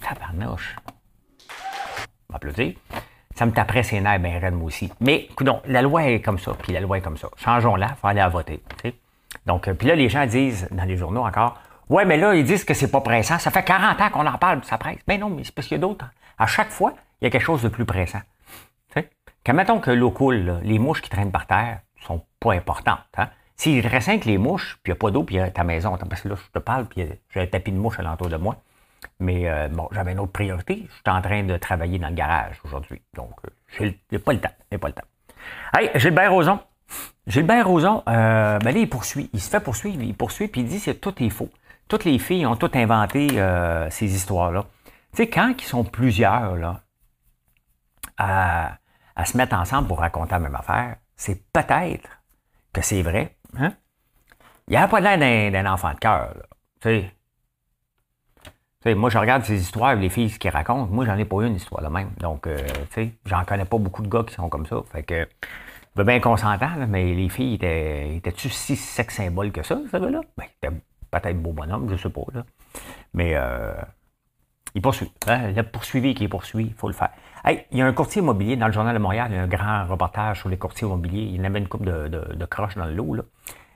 Tabarnouche. 0.00 0.76
On 2.28 2.32
va 2.32 2.36
applaudir. 2.36 2.74
Ça 3.34 3.46
me 3.46 3.52
taperait 3.52 3.82
ses 3.82 4.00
nerfs 4.00 4.20
bien 4.20 4.38
raide, 4.38 4.54
moi 4.54 4.66
aussi. 4.66 4.92
Mais, 5.00 5.28
écoute, 5.30 5.48
la 5.66 5.82
loi 5.82 6.04
est 6.04 6.20
comme 6.20 6.38
ça, 6.38 6.52
puis 6.54 6.72
la 6.72 6.80
loi 6.80 6.98
est 6.98 7.00
comme 7.00 7.16
ça. 7.16 7.28
Changeons-la, 7.36 7.86
il 7.86 7.94
faut 7.96 8.06
aller 8.06 8.20
à 8.20 8.28
voter. 8.28 8.62
Donc, 9.46 9.66
euh, 9.66 9.74
puis 9.74 9.88
là, 9.88 9.94
les 9.94 10.08
gens 10.08 10.26
disent 10.26 10.68
dans 10.70 10.84
les 10.84 10.96
journaux 10.96 11.24
encore, 11.24 11.58
ouais, 11.88 12.04
mais 12.04 12.18
là, 12.18 12.34
ils 12.34 12.44
disent 12.44 12.64
que 12.64 12.74
c'est 12.74 12.90
pas 12.90 13.00
pressant. 13.00 13.38
Ça 13.38 13.50
fait 13.50 13.62
40 13.62 14.00
ans 14.00 14.10
qu'on 14.10 14.26
en 14.26 14.36
parle, 14.36 14.62
ça 14.64 14.76
presse. 14.76 14.98
Mais 15.08 15.16
non, 15.16 15.30
mais 15.30 15.44
c'est 15.44 15.54
parce 15.54 15.68
qu'il 15.68 15.76
y 15.76 15.80
a 15.80 15.80
d'autres. 15.80 16.04
À 16.38 16.46
chaque 16.46 16.70
fois, 16.70 16.94
il 17.20 17.24
y 17.24 17.26
a 17.28 17.30
quelque 17.30 17.44
chose 17.44 17.62
de 17.62 17.68
plus 17.68 17.84
pressant. 17.84 18.20
Quand 19.44 19.54
mettons 19.54 19.80
que 19.80 19.90
l'eau 19.90 20.10
coule, 20.10 20.60
les 20.62 20.78
mouches 20.78 21.00
qui 21.00 21.08
traînent 21.08 21.32
par 21.32 21.46
terre 21.46 21.80
sont 22.06 22.22
pas 22.40 22.52
importantes. 22.52 23.00
Hein? 23.16 23.30
S'il 23.60 23.86
reste 23.86 24.20
que 24.20 24.26
les 24.26 24.38
mouches, 24.38 24.78
puis 24.82 24.90
il 24.90 24.94
n'y 24.94 24.98
a 24.98 25.00
pas 25.00 25.10
d'eau, 25.10 25.22
puis 25.22 25.36
y 25.36 25.40
a 25.40 25.50
ta 25.50 25.64
maison, 25.64 25.98
parce 26.08 26.22
que 26.22 26.28
là, 26.28 26.34
je 26.34 26.50
te 26.50 26.58
parle, 26.58 26.86
puis 26.86 27.06
j'ai 27.28 27.40
un 27.40 27.46
tapis 27.46 27.72
de 27.72 27.76
mouches 27.76 27.98
alentour 27.98 28.28
de 28.28 28.36
moi. 28.36 28.56
Mais 29.18 29.50
euh, 29.50 29.68
bon, 29.68 29.86
j'avais 29.92 30.12
une 30.12 30.18
autre 30.20 30.32
priorité. 30.32 30.86
Je 30.88 30.94
suis 30.94 31.02
en 31.06 31.20
train 31.20 31.42
de 31.42 31.56
travailler 31.58 31.98
dans 31.98 32.08
le 32.08 32.14
garage 32.14 32.58
aujourd'hui. 32.64 33.02
Donc, 33.12 33.32
euh, 33.44 33.50
je 33.68 33.84
n'ai 34.12 34.18
pas 34.18 34.32
le 34.32 34.40
temps. 34.40 34.52
J'ai 34.72 34.78
pas 34.78 34.88
le 34.88 34.94
temps. 34.94 35.04
Hey, 35.74 35.90
Gilbert 35.94 36.32
Rozon. 36.32 36.58
Gilbert 37.26 37.68
Rozon, 37.68 38.02
euh, 38.08 38.58
ben 38.60 38.74
là, 38.74 38.80
il 38.80 38.88
poursuit. 38.88 39.28
Il 39.34 39.42
se 39.42 39.50
fait 39.50 39.60
poursuivre. 39.60 40.02
Il 40.02 40.14
poursuit, 40.14 40.48
puis 40.48 40.62
il 40.62 40.66
dit 40.66 40.80
que 40.80 40.92
tout 40.92 41.22
est 41.22 41.28
faux. 41.28 41.50
Toutes 41.86 42.06
les 42.06 42.18
filles 42.18 42.46
ont 42.46 42.56
tout 42.56 42.70
inventé 42.72 43.28
euh, 43.34 43.90
ces 43.90 44.14
histoires-là. 44.14 44.64
Tu 45.12 45.18
sais, 45.18 45.28
quand 45.28 45.54
ils 45.58 45.66
sont 45.66 45.84
plusieurs 45.84 46.56
là, 46.56 46.80
à, 48.16 48.78
se 49.26 49.36
mettre 49.36 49.54
ensemble 49.54 49.86
pour 49.86 49.98
raconter 49.98 50.32
la 50.32 50.38
même 50.38 50.54
affaire, 50.54 50.96
c'est 51.14 51.42
peut-être 51.52 52.08
que 52.72 52.80
c'est 52.80 53.02
vrai. 53.02 53.36
Hein? 53.58 53.72
Il 54.68 54.72
n'y 54.72 54.76
a 54.76 54.88
pas 54.88 55.00
l'air 55.00 55.18
d'un 55.50 55.72
enfant 55.72 55.92
de 55.92 55.98
cœur. 55.98 56.34
Tu 56.80 57.02
sais, 58.82 58.94
moi, 58.94 59.10
je 59.10 59.18
regarde 59.18 59.42
ces 59.44 59.60
histoires, 59.60 59.94
les 59.94 60.08
filles 60.08 60.30
qui 60.30 60.48
racontent. 60.48 60.86
Moi, 60.86 61.04
j'en 61.04 61.16
ai 61.18 61.24
pas 61.24 61.36
eu 61.42 61.46
une 61.46 61.56
histoire 61.56 61.82
de 61.82 61.88
même. 61.88 62.10
Donc, 62.18 62.46
euh, 62.46 62.56
tu 62.90 62.94
sais, 62.94 63.12
j'en 63.26 63.44
connais 63.44 63.64
pas 63.64 63.78
beaucoup 63.78 64.02
de 64.02 64.08
gars 64.08 64.24
qui 64.26 64.34
sont 64.34 64.48
comme 64.48 64.66
ça. 64.66 64.80
Fait 64.92 65.02
que, 65.02 65.28
ben, 65.96 66.04
bien 66.04 66.20
consentant, 66.20 66.86
mais 66.88 67.12
les 67.14 67.28
filles 67.28 67.54
étaient, 67.54 68.16
étaient-tu 68.16 68.48
si 68.48 68.76
sex 68.76 69.14
symbole 69.14 69.52
que 69.52 69.62
ça, 69.62 69.78
ce 69.90 69.96
gars-là? 69.96 70.20
Ben, 70.36 70.80
peut-être 71.10 71.42
beau 71.42 71.52
bonhomme, 71.52 71.90
je 71.90 71.96
sais 71.96 72.08
pas. 72.08 72.22
Là. 72.32 72.44
Mais 73.12 73.32
euh, 73.34 73.74
il 74.74 74.82
poursuit. 74.82 75.10
Hein? 75.26 75.50
Il 75.50 75.58
a 75.58 75.64
poursuivi 75.64 76.14
qui 76.14 76.24
est 76.24 76.28
poursuivi, 76.28 76.68
il 76.68 76.74
faut 76.74 76.88
le 76.88 76.94
faire. 76.94 77.10
Hey, 77.44 77.64
il 77.70 77.78
y 77.78 77.82
a 77.82 77.86
un 77.86 77.92
courtier 77.92 78.22
immobilier 78.22 78.56
dans 78.56 78.66
le 78.66 78.72
Journal 78.72 78.94
de 78.94 79.00
Montréal, 79.00 79.28
il 79.30 79.36
y 79.36 79.38
a 79.38 79.42
un 79.42 79.48
grand 79.48 79.86
reportage 79.86 80.40
sur 80.40 80.48
les 80.48 80.58
courtiers 80.58 80.86
immobiliers. 80.86 81.22
Il 81.22 81.40
y 81.40 81.46
avait 81.46 81.58
une 81.58 81.68
coupe 81.68 81.84
de, 81.84 82.08
de, 82.08 82.44
croches 82.44 82.76
dans 82.76 82.84
le 82.84 82.94
lot. 82.94 83.14
Là. 83.14 83.22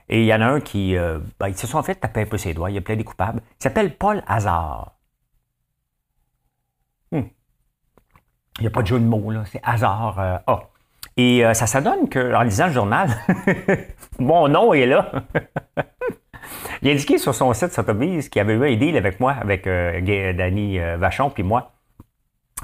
Et 0.09 0.21
il 0.21 0.25
y 0.25 0.33
en 0.33 0.41
a 0.41 0.45
un 0.45 0.59
qui. 0.59 0.95
Euh, 0.95 1.19
ben, 1.39 1.47
ils 1.47 1.57
se 1.57 1.67
sont 1.67 1.81
fait 1.81 1.95
taper 1.95 2.21
un 2.21 2.25
peu 2.25 2.37
ses 2.37 2.53
doigts, 2.53 2.69
il 2.69 2.77
a 2.77 2.81
plein 2.81 2.95
des 2.95 3.03
coupables. 3.03 3.41
Il 3.59 3.63
s'appelle 3.63 3.95
Paul 3.95 4.23
Hazard. 4.27 4.93
Hmm. 7.11 7.23
Il 8.59 8.61
n'y 8.61 8.67
a 8.67 8.71
pas 8.71 8.81
de 8.81 8.87
jeu 8.87 8.99
de 8.99 9.05
mots, 9.05 9.31
là. 9.31 9.43
C'est 9.45 9.61
Hazard 9.63 10.19
euh, 10.19 10.37
A. 10.47 10.69
Et 11.17 11.43
ça, 11.53 11.65
ça 11.65 11.79
donne 11.79 12.09
qu'en 12.09 12.41
lisant 12.41 12.67
le 12.67 12.73
journal, 12.73 13.09
mon 14.19 14.49
nom 14.49 14.73
est 14.73 14.85
là. 14.85 15.09
Il 16.81 16.89
a 16.89 16.91
indiqué 16.91 17.17
sur 17.17 17.33
son 17.33 17.53
site 17.53 17.71
Sotheby's 17.71 18.29
qu'il 18.29 18.41
avait 18.41 18.53
eu 18.53 18.73
un 18.73 18.77
deal 18.77 18.97
avec 18.97 19.19
moi, 19.19 19.33
avec 19.33 19.67
euh, 19.67 20.33
Danny 20.33 20.79
euh, 20.79 20.97
Vachon, 20.97 21.29
puis 21.29 21.43
moi, 21.43 21.71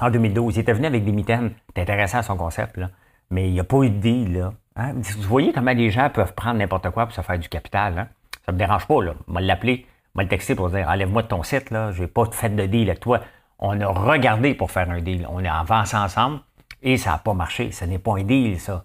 en 0.00 0.10
2012. 0.10 0.56
Il 0.56 0.60
était 0.60 0.72
venu 0.72 0.86
avec 0.86 1.04
des 1.04 1.12
mitaines. 1.12 1.52
C'était 1.68 1.82
intéressant 1.82 2.22
son 2.22 2.36
concept, 2.36 2.76
là. 2.76 2.90
Mais 3.30 3.48
il 3.48 3.52
n'y 3.52 3.60
a 3.60 3.64
pas 3.64 3.78
eu 3.78 3.90
de 3.90 3.98
deal, 3.98 4.38
là. 4.38 4.52
Hein? 4.76 4.92
Vous 4.94 5.28
voyez 5.28 5.52
comment 5.52 5.72
les 5.72 5.90
gens 5.90 6.10
peuvent 6.10 6.34
prendre 6.34 6.58
n'importe 6.58 6.90
quoi 6.90 7.06
pour 7.06 7.14
se 7.14 7.20
faire 7.20 7.38
du 7.38 7.48
capital, 7.48 7.98
hein? 7.98 8.08
Ça 8.44 8.52
me 8.52 8.58
dérange 8.58 8.86
pas, 8.86 9.02
là. 9.02 9.14
L'appelé, 9.40 9.86
on 10.14 10.18
m'a 10.18 10.22
le 10.24 10.28
texté 10.28 10.54
pour 10.54 10.70
dire 10.70 10.88
enlève-moi 10.88 11.22
de 11.22 11.28
ton 11.28 11.42
site, 11.42 11.70
là. 11.70 11.92
J'ai 11.92 12.06
pas 12.06 12.24
fait 12.30 12.50
de 12.50 12.66
deal 12.66 12.88
avec 12.88 13.00
toi. 13.00 13.20
On 13.58 13.80
a 13.80 13.86
regardé 13.86 14.54
pour 14.54 14.70
faire 14.70 14.90
un 14.90 15.00
deal. 15.00 15.26
On 15.30 15.42
est 15.44 15.48
avancé 15.48 15.96
ensemble 15.96 16.40
et 16.82 16.96
ça 16.96 17.10
n'a 17.12 17.18
pas 17.18 17.32
marché. 17.32 17.70
Ce 17.70 17.84
n'est 17.84 17.98
pas 17.98 18.18
un 18.18 18.24
deal, 18.24 18.58
ça. 18.58 18.82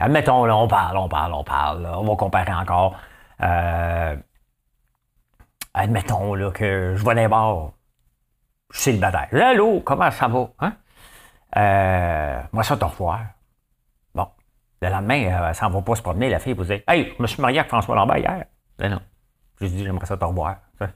Admettons, 0.00 0.44
là, 0.44 0.56
on 0.56 0.66
parle, 0.66 0.96
on 0.96 1.08
parle, 1.08 1.32
on 1.34 1.44
parle. 1.44 1.88
on 1.94 2.04
va 2.04 2.16
comparer 2.16 2.52
encore. 2.52 2.96
Euh, 3.42 4.16
admettons 5.74 6.34
là, 6.34 6.50
que 6.50 6.94
je 6.96 7.04
vais 7.04 7.14
d'un 7.14 7.28
bord, 7.28 7.74
je 8.70 8.76
suis 8.76 8.84
célibataire. 8.84 9.28
Allô, 9.32 9.80
comment 9.80 10.10
ça 10.10 10.28
va? 10.28 10.50
Hein? 10.60 10.72
Euh, 11.56 12.40
moi, 12.52 12.62
ça, 12.62 12.76
t'en 12.76 12.88
revoir. 12.88 13.20
Bon. 14.14 14.28
Le 14.82 14.88
lendemain, 14.88 15.24
euh, 15.26 15.52
ça 15.54 15.68
ne 15.68 15.72
va 15.72 15.82
pas 15.82 15.94
se 15.94 16.02
promener, 16.02 16.28
la 16.28 16.38
fille 16.38 16.52
vous 16.52 16.64
dit 16.64 16.82
Hey, 16.86 17.14
je 17.16 17.22
me 17.22 17.26
suis 17.26 17.40
marié 17.40 17.58
avec 17.60 17.68
François 17.68 17.96
Lambert 17.96 18.18
hier. 18.18 18.44
Ben 18.78 18.90
non. 18.90 19.00
Je 19.58 19.64
lui 19.64 19.72
dis 19.72 19.84
J'aimerais 19.84 20.06
ça 20.06 20.16
te 20.16 20.24
revoir. 20.24 20.56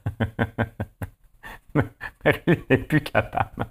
Elle 2.23 2.63
n'est 2.69 2.77
plus 2.77 3.01
capable 3.01 3.65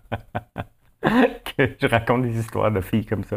que 1.57 1.77
je 1.81 1.87
raconte 1.87 2.23
des 2.23 2.39
histoires 2.39 2.71
de 2.71 2.81
filles 2.81 3.07
comme 3.07 3.25
ça. 3.25 3.37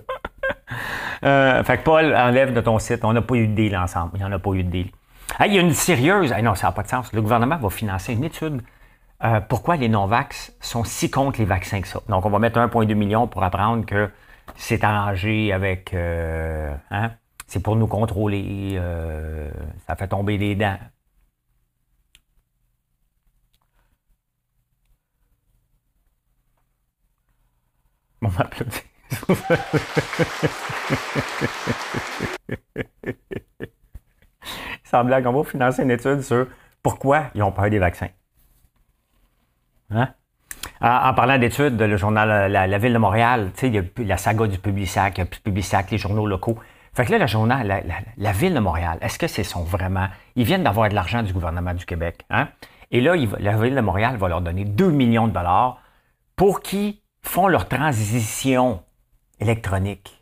euh, 1.23 1.63
fait 1.63 1.77
que 1.77 1.83
Paul, 1.83 2.15
enlève 2.15 2.53
de 2.53 2.61
ton 2.61 2.79
site. 2.79 3.05
On 3.05 3.13
n'a 3.13 3.21
pas 3.21 3.35
eu 3.35 3.47
de 3.47 3.53
deal 3.53 3.77
ensemble. 3.77 4.11
Il 4.15 4.19
n'y 4.19 4.25
en 4.25 4.31
a 4.31 4.39
pas 4.39 4.51
eu 4.51 4.63
de 4.63 4.69
deal 4.69 4.89
il 5.45 5.53
y 5.53 5.57
a 5.57 5.61
une 5.61 5.73
sérieuse. 5.73 6.33
non, 6.43 6.55
ça 6.55 6.67
n'a 6.67 6.73
pas 6.73 6.83
de 6.83 6.87
sens. 6.87 7.11
Le 7.13 7.21
gouvernement 7.21 7.57
va 7.57 7.69
financer 7.69 8.13
une 8.13 8.23
étude. 8.23 8.61
Euh, 9.23 9.39
pourquoi 9.41 9.75
les 9.77 9.89
non-vax 9.89 10.53
sont 10.59 10.83
si 10.83 11.09
contre 11.09 11.39
les 11.39 11.45
vaccins 11.45 11.81
que 11.81 11.87
ça. 11.87 12.01
Donc, 12.09 12.25
on 12.25 12.29
va 12.29 12.39
mettre 12.39 12.59
1,2 12.59 12.93
million 12.95 13.27
pour 13.27 13.43
apprendre 13.43 13.85
que 13.85 14.09
c'est 14.55 14.83
arrangé 14.83 15.51
avec. 15.53 15.93
Euh, 15.93 16.73
hein, 16.91 17.11
c'est 17.47 17.61
pour 17.61 17.75
nous 17.75 17.87
contrôler. 17.87 18.73
Euh, 18.75 19.51
ça 19.87 19.95
fait 19.95 20.07
tomber 20.07 20.37
des 20.37 20.55
dents. 20.55 20.77
On 28.21 28.29
m'applaudit. 28.29 28.83
sans 34.83 35.03
blague, 35.03 35.25
on 35.27 35.33
va 35.33 35.43
financer 35.43 35.83
une 35.83 35.91
étude 35.91 36.21
sur 36.21 36.47
pourquoi 36.81 37.25
ils 37.35 37.43
ont 37.43 37.51
peur 37.51 37.69
des 37.69 37.79
vaccins. 37.79 38.09
Hein? 39.91 40.09
En, 40.81 41.13
parlant 41.13 41.37
d'études, 41.37 41.79
le 41.79 41.97
journal 41.97 42.51
la, 42.51 42.77
Ville 42.77 42.93
de 42.93 42.97
Montréal, 42.97 43.51
il 43.63 43.75
y 43.75 43.79
a 43.79 43.83
la 43.99 44.17
saga 44.17 44.47
du 44.47 44.57
Publisac, 44.57 45.21
Publisac, 45.43 45.91
les 45.91 45.97
journaux 45.97 46.27
locaux. 46.27 46.57
Fait 46.93 47.05
que 47.05 47.11
là, 47.11 47.17
le 47.17 47.27
journal, 47.27 47.83
la, 48.17 48.31
Ville 48.31 48.53
de 48.53 48.59
Montréal, 48.59 48.97
est-ce 49.01 49.19
que 49.19 49.27
c'est 49.27 49.43
son 49.43 49.63
vraiment. 49.63 50.07
Ils 50.35 50.45
viennent 50.45 50.63
d'avoir 50.63 50.89
de 50.89 50.95
l'argent 50.95 51.23
du 51.23 51.33
gouvernement 51.33 51.73
du 51.73 51.85
Québec. 51.85 52.25
Hein? 52.29 52.49
Et 52.91 53.01
là, 53.01 53.15
la 53.39 53.57
Ville 53.57 53.75
de 53.75 53.81
Montréal 53.81 54.17
va 54.17 54.27
leur 54.27 54.41
donner 54.41 54.65
2 54.65 54.91
millions 54.91 55.27
de 55.27 55.33
dollars 55.33 55.81
pour 56.35 56.61
qu'ils 56.61 56.95
font 57.21 57.47
leur 57.47 57.67
transition 57.67 58.81
électronique. 59.39 60.14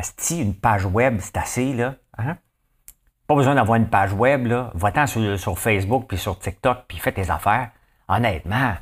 Asti, 0.00 0.40
une 0.40 0.54
page 0.54 0.86
web, 0.86 1.18
c'est 1.20 1.36
assez, 1.36 1.74
là. 1.74 1.94
Hein? 2.16 2.38
Pas 3.26 3.34
besoin 3.34 3.54
d'avoir 3.54 3.76
une 3.76 3.88
page 3.88 4.14
web, 4.14 4.46
là. 4.46 4.70
Va-t'en 4.72 5.06
sur, 5.06 5.58
Facebook, 5.58 6.06
puis 6.08 6.16
sur 6.16 6.38
TikTok, 6.38 6.84
puis 6.88 6.96
fais 6.96 7.12
tes 7.12 7.30
affaires. 7.30 7.68
Honnêtement, 8.08 8.72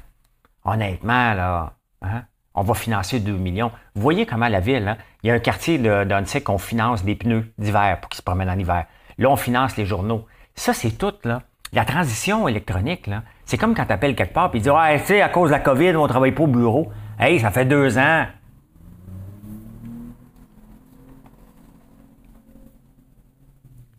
honnêtement, 0.64 1.34
là, 1.34 1.72
hein? 2.02 2.22
on 2.54 2.62
va 2.62 2.75
financer 2.75 3.18
2 3.18 3.32
millions. 3.32 3.72
Vous 3.96 4.02
voyez 4.02 4.26
comment 4.26 4.46
la 4.46 4.60
ville, 4.60 4.87
hein? 4.87 4.96
il 5.25 5.26
y 5.26 5.30
a 5.32 5.34
un 5.34 5.40
quartier 5.40 5.82
site 6.25 6.44
qu'on 6.44 6.58
finance 6.58 7.04
des 7.04 7.16
pneus 7.16 7.52
d'hiver 7.58 7.98
pour 8.00 8.08
qu'ils 8.08 8.18
se 8.18 8.22
promènent 8.22 8.48
en 8.48 8.58
hiver. 8.58 8.87
Là, 9.18 9.28
on 9.28 9.37
finance 9.37 9.76
les 9.76 9.87
journaux. 9.87 10.25
Ça, 10.54 10.72
c'est 10.72 10.92
tout, 10.92 11.14
là. 11.25 11.42
La 11.72 11.84
transition 11.84 12.46
électronique, 12.46 13.08
là, 13.08 13.25
c'est 13.44 13.58
comme 13.58 13.75
quand 13.75 13.87
tu 13.87 13.92
appelles 13.92 14.14
quelque 14.14 14.32
part 14.32 14.50
et 14.54 14.60
dis 14.60 14.70
Ah, 14.70 14.92
tu 14.98 15.06
sais, 15.06 15.20
à 15.20 15.28
cause 15.28 15.50
de 15.50 15.54
la 15.54 15.60
COVID, 15.60 15.96
on 15.96 16.04
ne 16.04 16.08
travaille 16.08 16.32
pas 16.32 16.44
au 16.44 16.46
bureau. 16.46 16.92
Hey, 17.18 17.40
ça 17.40 17.50
fait 17.50 17.64
deux 17.64 17.98
ans. 17.98 18.26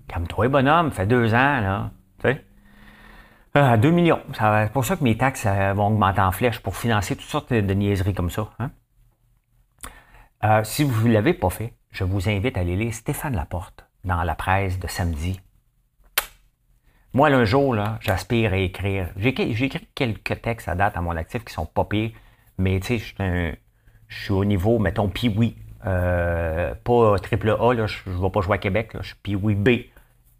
Calme-toi, 0.09 0.49
bonhomme, 0.49 0.91
fait 0.91 1.05
deux 1.05 1.33
ans, 1.33 1.61
là. 1.61 1.91
Tu 2.21 2.27
sais? 2.27 2.45
Euh, 3.55 3.77
2 3.77 3.91
millions. 3.91 4.21
C'est 4.33 4.73
pour 4.73 4.83
ça 4.83 4.97
que 4.97 5.03
mes 5.03 5.17
taxes 5.17 5.45
euh, 5.45 5.73
vont 5.73 5.87
augmenter 5.87 6.21
en 6.21 6.31
flèche 6.31 6.59
pour 6.59 6.75
financer 6.75 7.15
toutes 7.15 7.29
sortes 7.29 7.53
de 7.53 7.73
niaiseries 7.73 8.13
comme 8.13 8.29
ça. 8.29 8.49
Hein? 8.59 8.71
Euh, 10.43 10.63
si 10.63 10.83
vous 10.83 11.07
ne 11.07 11.13
l'avez 11.13 11.33
pas 11.33 11.49
fait, 11.49 11.73
je 11.91 12.03
vous 12.03 12.27
invite 12.27 12.57
à 12.57 12.61
aller 12.61 12.75
lire 12.75 12.93
Stéphane 12.93 13.35
Laporte 13.35 13.85
dans 14.03 14.23
la 14.23 14.35
presse 14.35 14.79
de 14.79 14.87
samedi. 14.87 15.39
Moi, 17.13 17.29
un 17.29 17.45
jour, 17.45 17.73
là, 17.73 17.97
j'aspire 18.01 18.53
à 18.53 18.57
écrire. 18.57 19.09
J'ai 19.15 19.29
écrit 19.29 19.87
quelques 19.95 20.41
textes 20.41 20.67
à 20.67 20.75
date 20.75 20.97
à 20.97 21.01
mon 21.01 21.15
actif 21.15 21.43
qui 21.43 21.53
sont 21.53 21.65
pas 21.65 21.85
pires, 21.85 22.11
mais 22.57 22.79
tu 22.79 22.99
sais, 22.99 23.55
je 24.07 24.23
suis 24.23 24.33
au 24.33 24.45
niveau, 24.45 24.79
mettons, 24.79 25.07
Pee-Wee. 25.07 25.55
Euh, 25.85 26.75
pas 26.83 27.17
triple 27.19 27.51
A, 27.51 27.87
je 27.87 28.09
ne 28.09 28.21
vais 28.21 28.29
pas 28.29 28.41
jouer 28.41 28.55
à 28.55 28.57
Québec, 28.57 28.91
je 28.99 29.07
suis 29.07 29.15
Pee-Wee 29.23 29.55
B. 29.55 29.69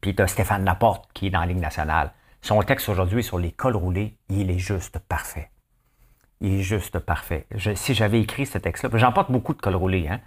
Puis 0.02 0.16
tu 0.16 0.22
as 0.22 0.28
Stéphane 0.28 0.66
Laporte 0.66 1.10
qui 1.14 1.28
est 1.28 1.30
dans 1.30 1.42
la 1.42 1.46
Ligue 1.46 1.60
nationale. 1.60 2.12
Son 2.42 2.62
texte 2.62 2.90
aujourd'hui 2.90 3.24
sur 3.24 3.38
les 3.38 3.52
cols 3.52 3.76
roulés, 3.76 4.16
il 4.30 4.50
est 4.50 4.60
juste 4.60 5.00
parfait. 5.00 5.50
Il 6.42 6.60
est 6.60 6.62
juste 6.62 7.00
parfait. 7.00 7.48
si 7.76 7.94
j'avais 7.94 8.22
écrit 8.22 8.46
ce 8.46 8.58
texte-là, 8.58 8.98
j'en 8.98 9.12
porte 9.12 9.32
beaucoup 9.32 9.54
de 9.54 9.62
cols 9.62 9.76
roulés. 9.76 10.08
Hein? 10.08 10.22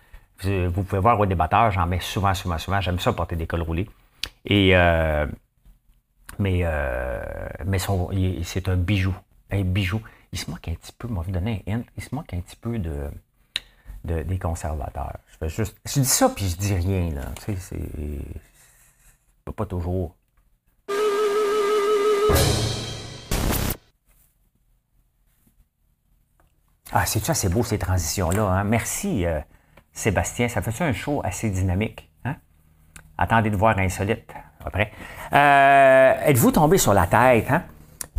Vous 0.69 0.83
pouvez 0.83 1.01
voir 1.01 1.19
au 1.19 1.27
débatteur, 1.27 1.71
j'en 1.71 1.87
mets 1.87 2.01
souvent, 2.01 2.35
souvent, 2.35 2.59
souvent. 2.59 2.81
J'aime 2.81 2.99
ça 2.99 3.13
porter 3.13 3.37
des 3.37 3.47
cols 3.47 3.63
roulés. 3.63 3.89
Et, 4.45 4.77
euh, 4.77 5.27
mais 6.39 6.61
euh, 6.63 7.23
mais 7.65 7.79
c'est 8.43 8.69
un 8.69 8.77
bijou. 8.77 9.15
Un 9.51 9.63
bijou. 9.63 10.03
Il 10.33 10.39
se 10.39 10.51
moque 10.51 10.69
un 10.69 10.75
petit 10.75 10.93
peu, 10.93 11.09
m'a 11.09 11.23
donné 11.23 11.63
un 11.67 11.75
hint, 11.75 11.85
il 11.97 12.03
se 12.03 12.15
moque 12.15 12.33
un 12.33 12.41
petit 12.41 12.57
peu 12.57 12.79
de, 12.79 13.11
des 14.05 14.39
conservateurs. 14.39 15.19
Je 15.41 15.49
juste. 15.49 15.77
Je 15.87 16.01
dis 16.01 16.07
ça 16.07 16.31
puis 16.31 16.49
je 16.49 16.57
dis 16.57 16.75
rien, 16.75 17.11
là. 17.11 17.23
C'est. 17.39 17.79
Pas 19.51 19.67
toujours. 19.67 20.15
Ah, 26.95 27.07
c'est 27.07 27.25
ça, 27.25 27.33
c'est 27.33 27.49
beau 27.49 27.63
ces 27.63 27.79
transitions-là. 27.79 28.45
Hein? 28.45 28.65
Merci, 28.65 29.25
euh, 29.25 29.41
Sébastien. 29.93 30.49
Ça 30.49 30.61
fait 30.61 30.73
ça 30.73 30.85
un 30.85 30.93
show 30.93 31.23
assez 31.25 31.49
dynamique. 31.49 32.11
Hein? 32.25 32.37
Attendez 33.17 33.49
de 33.49 33.57
voir 33.57 33.79
Insolite 33.79 34.31
après. 34.63 34.93
Euh, 35.33 36.15
êtes-vous 36.27 36.53
tombé 36.53 36.77
sur 36.77 36.93
la 36.93 37.07
tête? 37.07 37.51
Hein? 37.51 37.63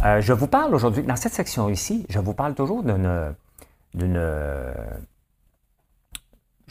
Euh, 0.04 0.22
je 0.22 0.34
vous 0.34 0.48
parle 0.48 0.74
aujourd'hui, 0.74 1.04
dans 1.04 1.16
cette 1.16 1.34
section 1.34 1.70
ici, 1.70 2.08
je 2.10 2.20
vous 2.20 2.34
parle 2.34 2.56
toujours 2.56 2.84
d'une. 2.84 3.36
je 3.96 4.36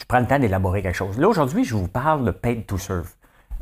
prends 0.08 0.18
le 0.18 0.26
temps 0.26 0.40
d'élaborer 0.40 0.82
quelque 0.82 0.96
chose. 0.96 1.16
Là, 1.18 1.28
aujourd'hui, 1.28 1.64
je 1.64 1.76
vous 1.76 1.88
parle 1.88 2.24
de 2.24 2.32
paid 2.32 2.66
to 2.66 2.78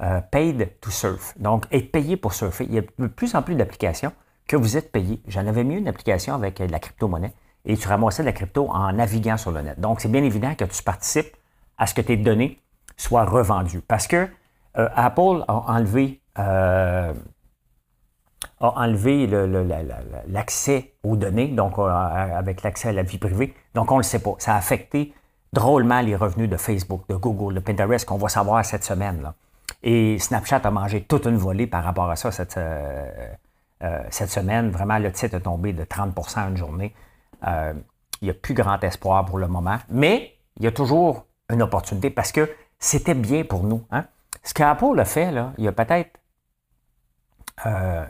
surf. 0.00 0.22
paid 0.30 0.70
to 0.80 0.90
surf. 0.90 1.34
Donc, 1.38 1.66
être 1.70 1.92
payé 1.92 2.16
pour 2.16 2.32
surfer. 2.32 2.66
Il 2.68 2.74
y 2.74 2.78
a 2.78 2.82
de 2.82 3.06
plus 3.06 3.34
en 3.34 3.42
plus 3.42 3.54
d'applications 3.54 4.12
que 4.46 4.56
vous 4.56 4.76
êtes 4.76 4.90
payé. 4.90 5.20
J'en 5.28 5.46
avais 5.46 5.64
mis 5.64 5.76
une 5.76 5.88
application 5.88 6.34
avec 6.34 6.58
de 6.58 6.70
la 6.70 6.78
crypto-monnaie 6.78 7.32
et 7.64 7.76
tu 7.76 7.88
ramassais 7.88 8.22
de 8.22 8.26
la 8.26 8.32
crypto 8.32 8.68
en 8.68 8.92
naviguant 8.92 9.36
sur 9.36 9.50
le 9.50 9.62
net. 9.62 9.78
Donc, 9.80 10.00
c'est 10.00 10.08
bien 10.08 10.24
évident 10.24 10.54
que 10.54 10.64
tu 10.64 10.82
participes 10.82 11.36
à 11.78 11.86
ce 11.86 11.94
que 11.94 12.00
tes 12.00 12.16
données 12.16 12.60
soient 12.96 13.24
revendues. 13.24 13.80
Parce 13.80 14.06
que 14.06 14.28
euh, 14.78 14.88
Apple 14.94 15.44
a 15.48 15.72
enlevé, 15.72 16.20
euh, 16.38 17.12
a 18.60 18.68
enlevé 18.80 19.26
l'accès 20.28 20.94
aux 21.02 21.16
données, 21.16 21.48
donc 21.48 21.78
euh, 21.78 21.88
avec 21.88 22.62
l'accès 22.62 22.88
à 22.88 22.92
la 22.92 23.02
vie 23.02 23.18
privée. 23.18 23.54
Donc, 23.74 23.90
on 23.90 23.96
ne 23.96 24.00
le 24.00 24.04
sait 24.04 24.20
pas. 24.20 24.34
Ça 24.38 24.54
a 24.54 24.56
affecté 24.56 25.14
drôlement 25.52 26.00
les 26.00 26.16
revenus 26.16 26.48
de 26.48 26.56
Facebook, 26.56 27.02
de 27.08 27.16
Google, 27.16 27.54
de 27.54 27.60
Pinterest, 27.60 28.06
qu'on 28.06 28.18
va 28.18 28.28
savoir 28.28 28.64
cette 28.64 28.84
semaine. 28.84 29.32
Et 29.82 30.18
Snapchat 30.18 30.60
a 30.64 30.70
mangé 30.70 31.02
toute 31.02 31.26
une 31.26 31.36
volée 31.36 31.66
par 31.66 31.82
rapport 31.84 32.10
à 32.10 32.16
ça 32.16 32.30
cette, 32.30 32.60
cette 34.10 34.30
semaine. 34.30 34.70
Vraiment, 34.70 34.98
le 34.98 35.10
titre 35.10 35.36
est 35.36 35.40
tombé 35.40 35.72
de 35.72 35.84
30% 35.84 36.44
en 36.44 36.48
une 36.48 36.56
journée. 36.56 36.94
Euh, 37.46 37.72
il 38.20 38.26
n'y 38.26 38.30
a 38.30 38.34
plus 38.34 38.54
grand 38.54 38.82
espoir 38.84 39.24
pour 39.24 39.38
le 39.38 39.48
moment, 39.48 39.78
mais 39.88 40.36
il 40.58 40.64
y 40.64 40.66
a 40.66 40.72
toujours 40.72 41.26
une 41.48 41.62
opportunité 41.62 42.10
parce 42.10 42.32
que 42.32 42.50
c'était 42.78 43.14
bien 43.14 43.44
pour 43.44 43.64
nous. 43.64 43.82
Hein. 43.90 44.04
Ce 44.42 44.52
qu'Apple 44.52 44.98
a 44.98 45.04
fait, 45.04 45.30
là, 45.30 45.52
il 45.56 45.64
y 45.64 45.68
a 45.68 45.72
peut-être, 45.72 46.18
euh, 47.66 48.04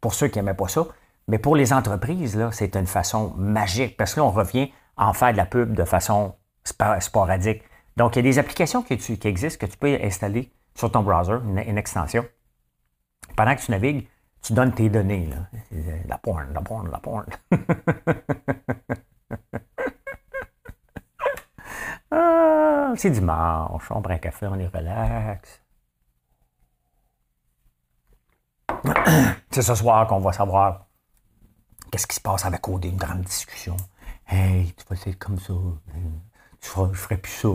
pour 0.00 0.14
ceux 0.14 0.28
qui 0.28 0.38
n'aimaient 0.38 0.54
pas 0.54 0.68
ça, 0.68 0.86
mais 1.26 1.38
pour 1.38 1.56
les 1.56 1.72
entreprises, 1.72 2.36
là, 2.36 2.50
c'est 2.52 2.76
une 2.76 2.86
façon 2.86 3.34
magique 3.36 3.96
parce 3.96 4.14
que 4.14 4.20
là, 4.20 4.26
on 4.26 4.30
revient 4.30 4.70
à 4.96 5.08
en 5.08 5.12
faire 5.12 5.32
de 5.32 5.36
la 5.36 5.46
pub 5.46 5.74
de 5.74 5.84
façon 5.84 6.34
sporadique. 6.64 7.62
Donc, 7.96 8.14
il 8.14 8.18
y 8.18 8.20
a 8.20 8.22
des 8.22 8.38
applications 8.38 8.82
qui, 8.82 8.96
qui 8.98 9.28
existent 9.28 9.66
que 9.66 9.70
tu 9.70 9.78
peux 9.78 9.98
installer 10.00 10.52
sur 10.74 10.90
ton 10.90 11.02
browser, 11.02 11.38
une 11.44 11.78
extension. 11.78 12.26
Pendant 13.36 13.54
que 13.56 13.62
tu 13.62 13.70
navigues, 13.70 14.06
tu 14.42 14.52
donnes 14.52 14.72
tes 14.72 14.90
données. 14.90 15.26
Là. 15.26 15.48
La 16.06 16.18
porn, 16.18 16.52
la 16.52 16.60
porn, 16.60 16.90
la 16.90 16.98
porn. 16.98 17.24
ah, 22.10 22.92
c'est 22.96 23.10
dimanche, 23.10 23.90
on 23.90 24.02
prend 24.02 24.12
un 24.12 24.18
café, 24.18 24.46
on 24.46 24.58
est 24.58 24.66
relax. 24.66 25.62
c'est 29.50 29.62
ce 29.62 29.74
soir 29.74 30.06
qu'on 30.06 30.20
va 30.20 30.32
savoir 30.32 30.86
qu'est-ce 31.90 32.06
qui 32.06 32.16
se 32.16 32.20
passe 32.20 32.44
avec 32.44 32.68
OD, 32.68 32.84
une 32.84 32.96
grande 32.96 33.22
discussion. 33.22 33.76
Hey, 34.26 34.74
tu 34.74 34.84
vas 34.88 34.96
essayer 34.96 35.16
comme 35.16 35.38
ça. 35.38 35.54
Tu 36.60 36.70
je 36.92 36.98
ferai 36.98 37.16
plus 37.16 37.32
ça. 37.32 37.48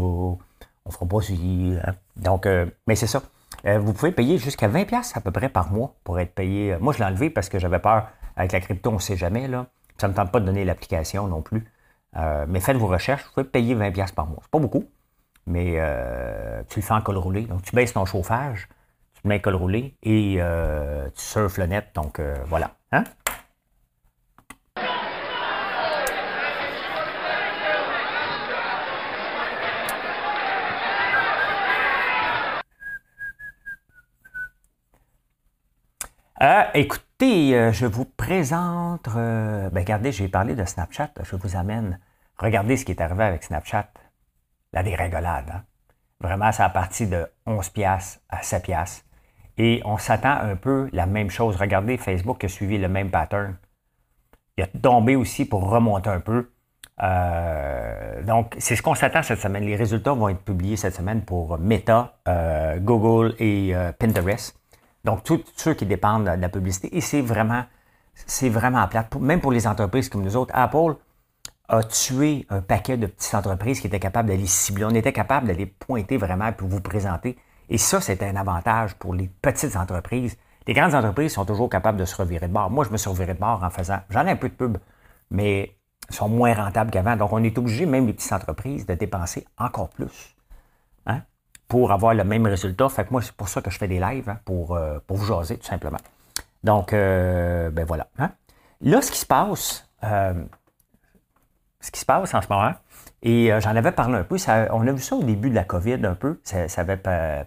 On 0.85 0.91
fera 0.91 1.05
pas 1.05 1.21
ça. 1.21 1.33
Hein. 1.33 1.95
Donc, 2.15 2.45
euh, 2.45 2.65
mais 2.87 2.95
c'est 2.95 3.07
ça. 3.07 3.21
Euh, 3.65 3.79
vous 3.79 3.93
pouvez 3.93 4.11
payer 4.11 4.37
jusqu'à 4.37 4.67
20$ 4.67 5.11
à 5.15 5.21
peu 5.21 5.31
près 5.31 5.49
par 5.49 5.71
mois 5.71 5.95
pour 6.03 6.19
être 6.19 6.33
payé. 6.33 6.77
Moi, 6.79 6.93
je 6.93 6.99
l'ai 6.99 7.05
enlevé 7.05 7.29
parce 7.29 7.49
que 7.49 7.59
j'avais 7.59 7.79
peur. 7.79 8.07
Avec 8.35 8.51
la 8.53 8.61
crypto, 8.61 8.89
on 8.89 8.93
ne 8.93 8.99
sait 8.99 9.17
jamais. 9.17 9.47
Là. 9.47 9.67
Ça 9.97 10.07
ne 10.07 10.13
me 10.13 10.17
tente 10.17 10.31
pas 10.31 10.39
de 10.39 10.45
donner 10.45 10.63
l'application 10.63 11.27
non 11.27 11.41
plus. 11.41 11.65
Euh, 12.15 12.45
mais 12.47 12.59
faites 12.59 12.77
vos 12.77 12.87
recherches. 12.87 13.23
Vous 13.25 13.31
pouvez 13.33 13.43
payer 13.45 13.75
20$ 13.75 14.13
par 14.13 14.27
mois. 14.27 14.39
C'est 14.41 14.51
pas 14.51 14.59
beaucoup, 14.59 14.85
mais 15.45 15.73
euh, 15.75 16.63
tu 16.69 16.79
le 16.79 16.85
fais 16.85 16.93
en 16.93 17.01
col 17.01 17.17
roulé. 17.17 17.41
Donc, 17.43 17.63
tu 17.63 17.75
baisses 17.75 17.93
ton 17.93 18.05
chauffage, 18.05 18.69
tu 19.13 19.27
mets 19.27 19.35
en 19.35 19.39
col 19.39 19.55
roulé 19.55 19.95
et 20.03 20.39
tu 21.15 21.21
surfes 21.21 21.57
le 21.57 21.65
net. 21.65 21.87
Donc, 21.95 22.21
voilà. 22.47 22.75
Hein? 22.91 23.03
Euh, 36.41 36.63
écoutez, 36.73 37.53
euh, 37.53 37.73
je 37.73 37.85
vous 37.85 38.05
présente. 38.05 39.09
Euh, 39.13 39.69
ben, 39.71 39.81
regardez, 39.81 40.13
j'ai 40.13 40.29
parlé 40.29 40.55
de 40.55 40.63
Snapchat. 40.63 41.09
Je 41.21 41.35
vous 41.35 41.57
amène. 41.57 41.99
Regardez 42.37 42.77
ce 42.77 42.85
qui 42.85 42.93
est 42.93 43.01
arrivé 43.01 43.25
avec 43.25 43.43
Snapchat. 43.43 43.89
La 44.71 44.81
dérégolade. 44.81 45.49
Hein? 45.53 45.63
Vraiment, 46.21 46.53
ça 46.53 46.63
a 46.63 46.69
parti 46.69 47.07
de 47.07 47.27
11$ 47.45 48.19
à 48.29 48.41
7$. 48.41 49.03
Et 49.57 49.81
on 49.83 49.97
s'attend 49.97 50.31
un 50.31 50.55
peu 50.55 50.89
la 50.93 51.05
même 51.07 51.29
chose. 51.29 51.57
Regardez, 51.57 51.97
Facebook 51.97 52.41
a 52.45 52.47
suivi 52.47 52.77
le 52.77 52.87
même 52.87 53.11
pattern. 53.11 53.57
Il 54.57 54.63
a 54.63 54.67
tombé 54.67 55.17
aussi 55.17 55.43
pour 55.43 55.69
remonter 55.69 56.09
un 56.09 56.21
peu. 56.21 56.51
donc, 58.25 58.55
c'est 58.59 58.77
ce 58.77 58.81
qu'on 58.81 58.95
s'attend 58.95 59.23
cette 59.23 59.39
semaine. 59.39 59.65
Les 59.65 59.75
résultats 59.75 60.13
vont 60.13 60.29
être 60.29 60.43
publiés 60.43 60.77
cette 60.77 60.95
semaine 60.95 61.23
pour 61.23 61.57
Meta, 61.57 62.13
Google 62.79 63.35
et 63.39 63.73
Pinterest. 63.99 64.58
Donc, 65.05 65.23
tous 65.23 65.43
ceux 65.55 65.73
qui 65.73 65.85
dépendent 65.85 66.25
de 66.25 66.41
la 66.41 66.49
publicité. 66.49 66.95
Et 66.95 67.01
c'est 67.01 67.21
vraiment, 67.21 67.63
c'est 68.13 68.49
vraiment 68.49 68.87
plate. 68.87 69.15
Même 69.15 69.41
pour 69.41 69.51
les 69.51 69.67
entreprises 69.67 70.09
comme 70.09 70.23
nous 70.23 70.35
autres, 70.35 70.51
Apple 70.53 70.95
a 71.69 71.83
tué 71.83 72.45
un 72.49 72.61
paquet 72.61 72.97
de 72.97 73.07
petites 73.07 73.35
entreprises 73.35 73.79
qui 73.79 73.87
étaient 73.87 73.99
capables 73.99 74.29
d'aller 74.29 74.47
cibler. 74.47 74.85
On 74.85 74.89
était 74.89 75.13
capable 75.13 75.47
d'aller 75.47 75.67
pointer 75.67 76.17
vraiment 76.17 76.51
pour 76.51 76.67
vous 76.67 76.81
présenter. 76.81 77.37
Et 77.69 77.77
ça, 77.77 78.01
c'est 78.01 78.21
un 78.23 78.35
avantage 78.35 78.95
pour 78.95 79.13
les 79.13 79.29
petites 79.41 79.75
entreprises. 79.75 80.35
Les 80.67 80.73
grandes 80.73 80.95
entreprises 80.95 81.33
sont 81.33 81.45
toujours 81.45 81.69
capables 81.69 81.97
de 81.97 82.05
se 82.05 82.15
revirer 82.15 82.47
de 82.47 82.53
bord. 82.53 82.69
Moi, 82.69 82.85
je 82.85 82.89
me 82.89 82.97
suis 82.97 83.09
reviré 83.09 83.33
de 83.33 83.39
bord 83.39 83.63
en 83.63 83.69
faisant. 83.69 83.99
J'en 84.09 84.25
ai 84.25 84.31
un 84.31 84.35
peu 84.35 84.49
de 84.49 84.53
pub, 84.53 84.77
mais 85.29 85.75
sont 86.09 86.29
moins 86.29 86.53
rentables 86.53 86.91
qu'avant. 86.91 87.15
Donc, 87.15 87.31
on 87.31 87.43
est 87.43 87.57
obligé, 87.57 87.85
même 87.85 88.07
les 88.07 88.13
petites 88.13 88.33
entreprises, 88.33 88.85
de 88.85 88.95
dépenser 88.95 89.45
encore 89.57 89.89
plus. 89.89 90.35
Pour 91.69 91.93
avoir 91.93 92.13
le 92.13 92.25
même 92.25 92.45
résultat. 92.45 92.89
Fait 92.89 93.05
que 93.05 93.11
moi, 93.11 93.21
c'est 93.21 93.31
pour 93.31 93.47
ça 93.47 93.61
que 93.61 93.69
je 93.69 93.77
fais 93.77 93.87
des 93.87 93.99
lives, 93.99 94.27
hein, 94.27 94.39
pour, 94.43 94.75
euh, 94.75 94.99
pour 95.07 95.15
vous 95.15 95.25
jaser, 95.25 95.57
tout 95.57 95.67
simplement. 95.67 95.99
Donc, 96.63 96.91
euh, 96.91 97.69
ben 97.69 97.85
voilà. 97.85 98.07
Hein. 98.17 98.31
Là, 98.81 99.01
ce 99.01 99.11
qui 99.11 99.19
se 99.19 99.25
passe, 99.25 99.87
euh, 100.03 100.33
ce 101.79 101.91
qui 101.91 102.01
se 102.01 102.05
passe 102.05 102.33
en 102.33 102.41
ce 102.41 102.47
moment, 102.49 102.73
et 103.21 103.51
j'en 103.59 103.75
avais 103.75 103.91
parlé 103.91 104.15
un 104.15 104.23
peu, 104.23 104.37
on 104.71 104.87
a 104.87 104.91
vu 104.91 104.99
ça 104.99 105.15
au 105.15 105.23
début 105.23 105.49
de 105.49 105.55
la 105.55 105.63
COVID 105.63 106.05
un 106.05 106.15
peu, 106.15 106.39
ça, 106.43 106.65
avait 106.81 106.97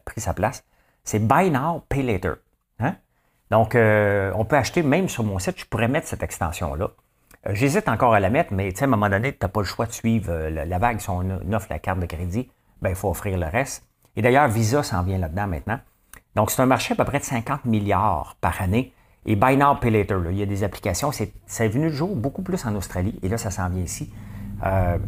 pris 0.05 0.21
sa 0.21 0.35
place, 0.35 0.65
c'est 1.03 1.19
Buy 1.19 1.51
Now, 1.51 1.83
Pay 1.89 2.03
Later. 2.03 2.35
Hein. 2.79 2.95
Donc, 3.51 3.75
on 3.75 4.45
peut 4.45 4.57
acheter, 4.57 4.83
même 4.83 5.09
sur 5.09 5.25
mon 5.25 5.39
site, 5.39 5.59
je 5.59 5.65
pourrais 5.65 5.89
mettre 5.89 6.09
cette 6.09 6.23
extension-là. 6.23 6.91
J'hésite 7.51 7.89
encore 7.89 8.15
à 8.15 8.21
la 8.21 8.31
mettre, 8.31 8.53
mais 8.53 8.73
à 8.79 8.85
un 8.85 8.87
moment 8.87 9.09
donné, 9.09 9.33
tu 9.33 9.39
n'as 9.43 9.49
pas 9.49 9.61
le 9.61 9.67
choix 9.67 9.87
de 9.87 9.93
suivre 9.93 10.33
la, 10.33 10.79
vague. 10.79 11.01
Si 11.01 11.11
on 11.11 11.53
offre 11.53 11.67
la 11.71 11.79
carte 11.79 11.99
de 11.99 12.07
crédit, 12.07 12.51
ben, 12.83 12.91
il 12.91 12.95
faut 12.95 13.11
offrir 13.11 13.37
le 13.37 13.47
reste. 13.47 13.85
Et 14.17 14.23
d'ailleurs, 14.23 14.49
Visa 14.49 14.83
s'en 14.83 15.03
vient 15.03 15.19
là-dedans 15.19 15.47
maintenant. 15.47 15.79
Donc, 16.35 16.51
c'est 16.51 16.63
un 16.63 16.67
marché 16.67 16.95
à 16.95 16.97
peu 16.97 17.05
près 17.05 17.19
de 17.19 17.25
50 17.25 17.65
milliards 17.65 18.37
par 18.41 18.61
année. 18.61 18.93
Et 19.25 19.37
Buy 19.37 19.57
Now, 19.57 19.77
Pay 19.77 19.91
Later, 19.91 20.19
il 20.31 20.39
y 20.39 20.43
a 20.43 20.47
des 20.47 20.65
applications. 20.65 21.13
C'est, 21.13 21.33
c'est 21.47 21.69
venu 21.69 21.87
le 21.87 21.93
jour 21.93 22.15
beaucoup 22.17 22.43
plus 22.43 22.65
en 22.67 22.75
Australie. 22.75 23.19
Et 23.23 23.29
là, 23.29 23.39
ça 23.39 23.51
s'en 23.51 23.69
vient 23.69 23.83
ici. 23.83 24.13
Euh, 24.65 24.99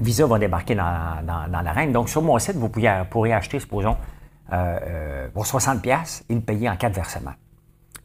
Visa 0.00 0.26
va 0.26 0.38
débarquer 0.38 0.74
dans, 0.74 1.24
dans. 1.24 1.92
Donc, 1.92 2.08
sur 2.08 2.22
mon 2.22 2.38
site, 2.38 2.56
vous 2.56 2.68
pourriez, 2.68 3.02
pourrez 3.10 3.32
acheter, 3.32 3.58
supposons, 3.58 3.96
euh, 4.52 4.78
euh, 4.82 5.28
pour 5.30 5.46
60 5.46 5.82
pièces 5.82 6.24
et 6.28 6.34
le 6.34 6.40
payer 6.40 6.68
en 6.68 6.76
quatre 6.76 6.94
versements. 6.94 7.34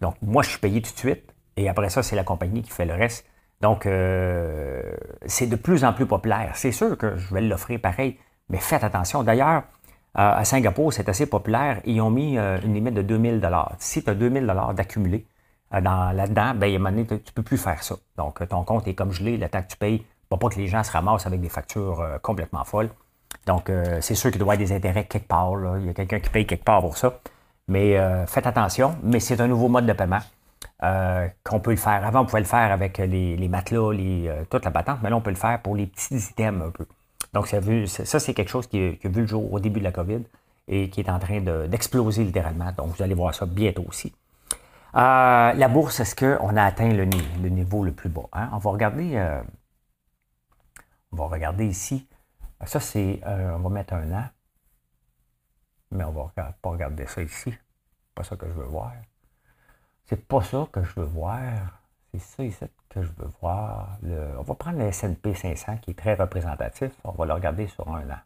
Donc, 0.01 0.15
moi, 0.21 0.41
je 0.41 0.49
suis 0.49 0.59
payé 0.59 0.81
tout 0.81 0.91
de 0.91 0.97
suite. 0.97 1.33
Et 1.57 1.69
après 1.69 1.89
ça, 1.89 2.01
c'est 2.01 2.15
la 2.15 2.23
compagnie 2.23 2.61
qui 2.61 2.71
fait 2.71 2.85
le 2.85 2.93
reste. 2.93 3.25
Donc, 3.61 3.85
euh, 3.85 4.81
c'est 5.25 5.47
de 5.47 5.55
plus 5.55 5.83
en 5.85 5.93
plus 5.93 6.05
populaire. 6.05 6.51
C'est 6.55 6.71
sûr 6.71 6.97
que 6.97 7.17
je 7.17 7.33
vais 7.33 7.41
l'offrir 7.41 7.79
pareil, 7.79 8.17
mais 8.49 8.57
faites 8.57 8.83
attention. 8.83 9.21
D'ailleurs, 9.23 9.63
euh, 10.17 10.33
à 10.35 10.45
Singapour, 10.45 10.93
c'est 10.93 11.07
assez 11.09 11.25
populaire. 11.25 11.81
Ils 11.85 12.01
ont 12.01 12.09
mis 12.11 12.37
euh, 12.37 12.59
une 12.63 12.73
limite 12.73 12.93
de 12.93 13.01
2000 13.01 13.41
Si 13.79 14.03
tu 14.03 14.09
as 14.09 14.13
2000 14.13 14.53
d'accumulé 14.75 15.25
là-dedans, 15.71 16.53
ben, 16.55 16.71
à 16.71 16.75
un 16.75 16.77
moment 16.79 16.89
donné, 16.89 17.05
tu 17.05 17.13
ne 17.13 17.19
peux 17.33 17.43
plus 17.43 17.57
faire 17.57 17.81
ça. 17.81 17.95
Donc, 18.17 18.45
ton 18.47 18.63
compte 18.63 18.87
est 18.87 18.93
comme 18.93 19.11
gelé, 19.11 19.37
le 19.37 19.47
temps 19.47 19.61
que 19.61 19.69
tu 19.69 19.77
payes, 19.77 20.05
pour 20.27 20.39
pas 20.39 20.49
que 20.49 20.55
les 20.55 20.67
gens 20.67 20.83
se 20.83 20.91
ramassent 20.91 21.25
avec 21.25 21.39
des 21.39 21.49
factures 21.49 22.05
complètement 22.21 22.65
folles. 22.65 22.89
Donc, 23.47 23.71
c'est 24.01 24.15
sûr 24.15 24.31
qu'il 24.31 24.39
doit 24.39 24.53
y 24.53 24.57
avoir 24.57 24.67
des 24.67 24.75
intérêts 24.75 25.05
quelque 25.05 25.27
part. 25.27 25.53
Il 25.79 25.85
y 25.85 25.89
a 25.89 25.93
quelqu'un 25.93 26.19
qui 26.19 26.29
paye 26.29 26.45
quelque 26.45 26.65
part 26.65 26.81
pour 26.81 26.97
ça. 26.97 27.19
Mais 27.69 27.97
faites 28.27 28.47
attention. 28.47 28.95
Mais 29.01 29.21
c'est 29.21 29.39
un 29.39 29.47
nouveau 29.47 29.69
mode 29.69 29.85
de 29.85 29.93
paiement. 29.93 30.19
Euh, 30.83 31.27
qu'on 31.43 31.59
peut 31.59 31.71
le 31.71 31.77
faire. 31.77 32.03
Avant, 32.03 32.21
on 32.21 32.25
pouvait 32.25 32.39
le 32.39 32.45
faire 32.45 32.71
avec 32.71 32.97
les, 32.97 33.47
matelas, 33.47 33.93
les, 33.93 34.27
euh, 34.27 34.43
toute 34.49 34.65
la 34.65 34.71
patente, 34.71 34.97
mais 35.03 35.11
là, 35.11 35.15
on 35.15 35.21
peut 35.21 35.29
le 35.29 35.35
faire 35.35 35.61
pour 35.61 35.75
les 35.75 35.85
petits 35.85 36.15
items 36.15 36.63
un 36.63 36.71
peu. 36.71 36.87
Donc, 37.33 37.47
ça, 37.47 38.19
c'est 38.19 38.33
quelque 38.33 38.49
chose 38.49 38.67
qui, 38.67 38.77
a 38.77 39.09
vu 39.09 39.21
le 39.21 39.27
jour 39.27 39.51
au 39.53 39.59
début 39.59 39.79
de 39.79 39.85
la 39.85 39.91
COVID 39.91 40.23
et 40.67 40.89
qui 40.89 41.01
est 41.01 41.09
en 41.09 41.19
train 41.19 41.39
d'exploser 41.67 42.23
littéralement. 42.23 42.71
Donc, 42.73 42.95
vous 42.95 43.03
allez 43.03 43.13
voir 43.13 43.33
ça 43.33 43.45
bientôt 43.45 43.85
aussi. 43.87 44.13
Euh, 44.95 45.53
la 45.53 45.67
bourse, 45.69 46.01
est-ce 46.01 46.15
qu'on 46.15 46.55
a 46.57 46.63
atteint 46.63 46.91
le, 46.91 47.05
niveau 47.05 47.83
le 47.83 47.93
plus 47.93 48.09
bas? 48.09 48.27
Hein? 48.33 48.49
On 48.53 48.57
va 48.57 48.71
regarder. 48.71 49.41
on 51.11 51.15
va 51.15 51.25
regarder 51.27 51.65
ici. 51.65 52.07
Ça, 52.65 52.79
c'est. 52.79 53.21
on 53.25 53.59
va 53.59 53.69
mettre 53.69 53.93
un 53.93 54.11
an. 54.11 54.25
Mais 55.91 56.03
on 56.05 56.11
va 56.11 56.31
pas 56.61 56.69
regarder 56.69 57.05
ça 57.07 57.21
ici. 57.21 57.53
pas 58.15 58.23
ça 58.23 58.35
que 58.35 58.47
je 58.47 58.53
veux 58.53 58.65
voir. 58.65 58.93
C'est 60.05 60.27
pas 60.27 60.41
ça 60.41 60.67
que 60.71 60.83
je 60.83 60.93
veux 60.99 61.05
voir. 61.05 61.41
C'est 62.11 62.19
ça 62.19 62.43
ici 62.43 62.65
que 62.93 63.01
je 63.01 63.09
veux 63.17 63.29
voir. 63.41 63.97
on 64.03 64.41
va 64.41 64.55
prendre 64.55 64.77
le 64.77 64.85
S&P 64.85 65.33
500 65.33 65.77
qui 65.77 65.91
est 65.91 65.97
très 65.97 66.13
représentatif. 66.15 66.91
On 67.03 67.11
va 67.11 67.25
le 67.25 67.33
regarder 67.33 67.67
sur 67.67 67.87
un 67.89 68.09
an. 68.09 68.19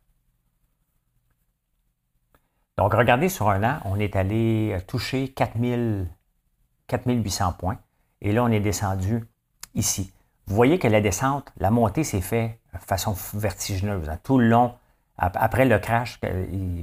Donc, 2.78 2.93
regardez 2.93 3.30
sur 3.30 3.49
un 3.49 3.63
an, 3.63 3.80
on 3.86 3.99
est 3.99 4.15
allé 4.15 4.78
toucher 4.88 5.30
4000, 5.30 6.08
4800 6.88 7.54
points. 7.54 7.78
Et 8.21 8.34
là, 8.34 8.43
on 8.43 8.49
est 8.49 8.60
descendu 8.60 9.23
ici. 9.75 10.12
Vous 10.47 10.56
voyez 10.56 10.78
que 10.78 10.88
la 10.88 11.01
descente, 11.01 11.51
la 11.58 11.71
montée 11.71 12.04
s'est 12.04 12.21
faite 12.21 12.60
de 12.73 12.80
façon 12.80 13.15
vertigineuse. 13.34 14.10
Hein. 14.10 14.19
tout 14.23 14.38
le 14.38 14.47
long, 14.47 14.75
après 15.17 15.65
le 15.65 15.80
crash, 15.80 16.19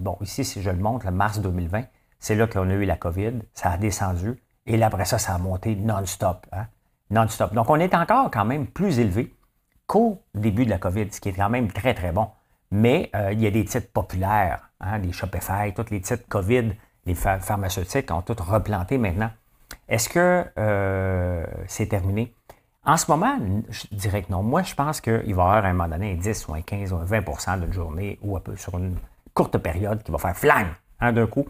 bon, 0.00 0.16
ici, 0.20 0.44
si 0.44 0.62
je 0.62 0.70
le 0.70 0.78
montre, 0.78 1.06
le 1.06 1.12
mars 1.12 1.40
2020, 1.40 1.84
c'est 2.18 2.34
là 2.34 2.46
qu'on 2.46 2.70
a 2.70 2.74
eu 2.74 2.84
la 2.84 2.96
COVID. 2.96 3.40
Ça 3.52 3.70
a 3.70 3.76
descendu. 3.76 4.40
Et 4.64 4.76
là, 4.76 4.86
après 4.86 5.04
ça, 5.04 5.18
ça 5.18 5.34
a 5.34 5.38
monté 5.38 5.74
non-stop. 5.76 6.46
Hein? 6.52 6.66
Non-stop. 7.12 7.52
Donc, 7.52 7.68
on 7.68 7.78
est 7.78 7.94
encore 7.94 8.30
quand 8.30 8.46
même 8.46 8.66
plus 8.66 8.98
élevé 8.98 9.34
qu'au 9.86 10.22
début 10.34 10.64
de 10.64 10.70
la 10.70 10.78
COVID, 10.78 11.12
ce 11.12 11.20
qui 11.20 11.28
est 11.28 11.34
quand 11.34 11.50
même 11.50 11.70
très, 11.70 11.92
très 11.92 12.10
bon. 12.10 12.28
Mais 12.70 13.10
euh, 13.14 13.32
il 13.32 13.40
y 13.42 13.46
a 13.46 13.50
des 13.50 13.66
titres 13.66 13.92
populaires, 13.92 14.70
hein, 14.80 14.96
les 14.96 15.12
Shopify, 15.12 15.74
tous 15.76 15.90
les 15.90 16.00
titres 16.00 16.26
COVID, 16.26 16.72
les 17.04 17.14
pharmaceutiques 17.14 18.10
ont 18.10 18.22
tous 18.22 18.40
replanté 18.40 18.96
maintenant. 18.96 19.30
Est-ce 19.88 20.08
que 20.08 20.46
euh, 20.58 21.44
c'est 21.66 21.86
terminé? 21.86 22.34
En 22.84 22.96
ce 22.96 23.10
moment, 23.10 23.38
je 23.68 23.94
dirais 23.94 24.22
que 24.22 24.32
non. 24.32 24.42
Moi, 24.42 24.62
je 24.62 24.74
pense 24.74 25.02
qu'il 25.02 25.12
va 25.12 25.22
y 25.26 25.32
avoir 25.32 25.64
à 25.64 25.68
un 25.68 25.72
moment 25.74 25.88
donné 25.88 26.12
un 26.12 26.16
10 26.16 26.48
ou 26.48 26.54
un 26.54 26.62
15 26.62 26.92
ou 26.94 26.96
un 26.96 27.04
20% 27.04 27.60
d'une 27.60 27.72
journée 27.72 28.18
ou 28.22 28.36
un 28.36 28.40
peu 28.40 28.56
sur 28.56 28.78
une 28.78 28.96
courte 29.34 29.58
période 29.58 30.02
qui 30.02 30.10
va 30.10 30.18
faire 30.18 30.36
flang 30.36 30.66
hein, 31.00 31.12
d'un 31.12 31.26
coup. 31.26 31.46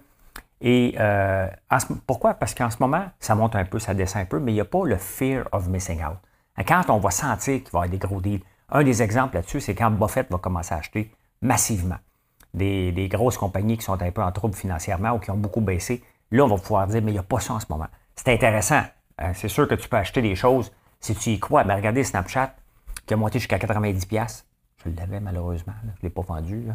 Et 0.64 0.94
euh, 0.98 1.48
pourquoi? 2.07 2.35
Parce 2.35 2.55
qu'en 2.55 2.70
ce 2.70 2.77
moment, 2.79 3.07
ça 3.18 3.35
monte 3.35 3.57
un 3.57 3.64
peu, 3.64 3.81
ça 3.81 3.94
descend 3.94 4.22
un 4.22 4.27
peu, 4.27 4.38
mais 4.38 4.53
il 4.53 4.55
n'y 4.55 4.61
a 4.61 4.64
pas 4.64 4.85
le 4.85 4.96
fear 4.96 5.48
of 5.51 5.68
missing 5.68 6.03
out. 6.05 6.18
Quand 6.66 6.88
on 6.88 6.98
va 6.98 7.11
sentir 7.11 7.62
qu'il 7.62 7.72
va 7.72 7.81
y 7.81 7.83
avoir 7.83 7.88
des 7.88 7.98
gros 7.98 8.20
deals, 8.20 8.42
un 8.70 8.85
des 8.85 9.03
exemples 9.03 9.35
là-dessus, 9.35 9.61
c'est 9.61 9.75
quand 9.75 9.90
Buffett 9.90 10.31
va 10.31 10.38
commencer 10.38 10.72
à 10.72 10.79
acheter 10.79 11.12
massivement 11.40 11.98
des, 12.55 13.09
grosses 13.11 13.38
compagnies 13.38 13.77
qui 13.77 13.85
sont 13.85 14.01
un 14.01 14.11
peu 14.12 14.22
en 14.22 14.31
trouble 14.31 14.55
financièrement 14.55 15.12
ou 15.12 15.18
qui 15.18 15.31
ont 15.31 15.37
beaucoup 15.37 15.61
baissé. 15.61 16.05
Là, 16.31 16.44
on 16.44 16.48
va 16.48 16.57
pouvoir 16.57 16.87
dire, 16.87 17.03
mais 17.03 17.11
il 17.11 17.14
n'y 17.14 17.18
a 17.18 17.25
pas 17.25 17.40
ça 17.40 17.55
en 17.55 17.61
ce 17.61 17.66
moment. 17.68 17.88
C'est 18.14 18.29
intéressant. 18.29 18.83
Hein. 19.18 19.33
C'est 19.35 19.48
sûr 19.48 19.66
que 19.66 19.75
tu 19.75 19.88
peux 19.88 19.96
acheter 19.96 20.22
des 20.22 20.37
choses 20.37 20.72
si 21.01 21.14
tu 21.14 21.31
y 21.31 21.40
crois. 21.40 21.64
Mais 21.64 21.75
regardez 21.75 22.05
Snapchat 22.05 22.55
qui 23.07 23.14
a 23.14 23.16
monté 23.16 23.38
jusqu'à 23.38 23.59
90$. 23.59 24.44
Je 24.85 24.90
l'avais 24.90 25.20
malheureusement. 25.20 25.75
Je 25.83 25.88
ne 25.88 25.92
l'ai 26.03 26.11
pas 26.11 26.22
vendu. 26.22 26.68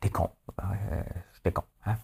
T'es 0.00 0.10
con. 0.10 0.30
Euh, 0.60 1.02
J'étais 1.34 1.52
con. 1.52 1.64
Hein? 1.84 1.96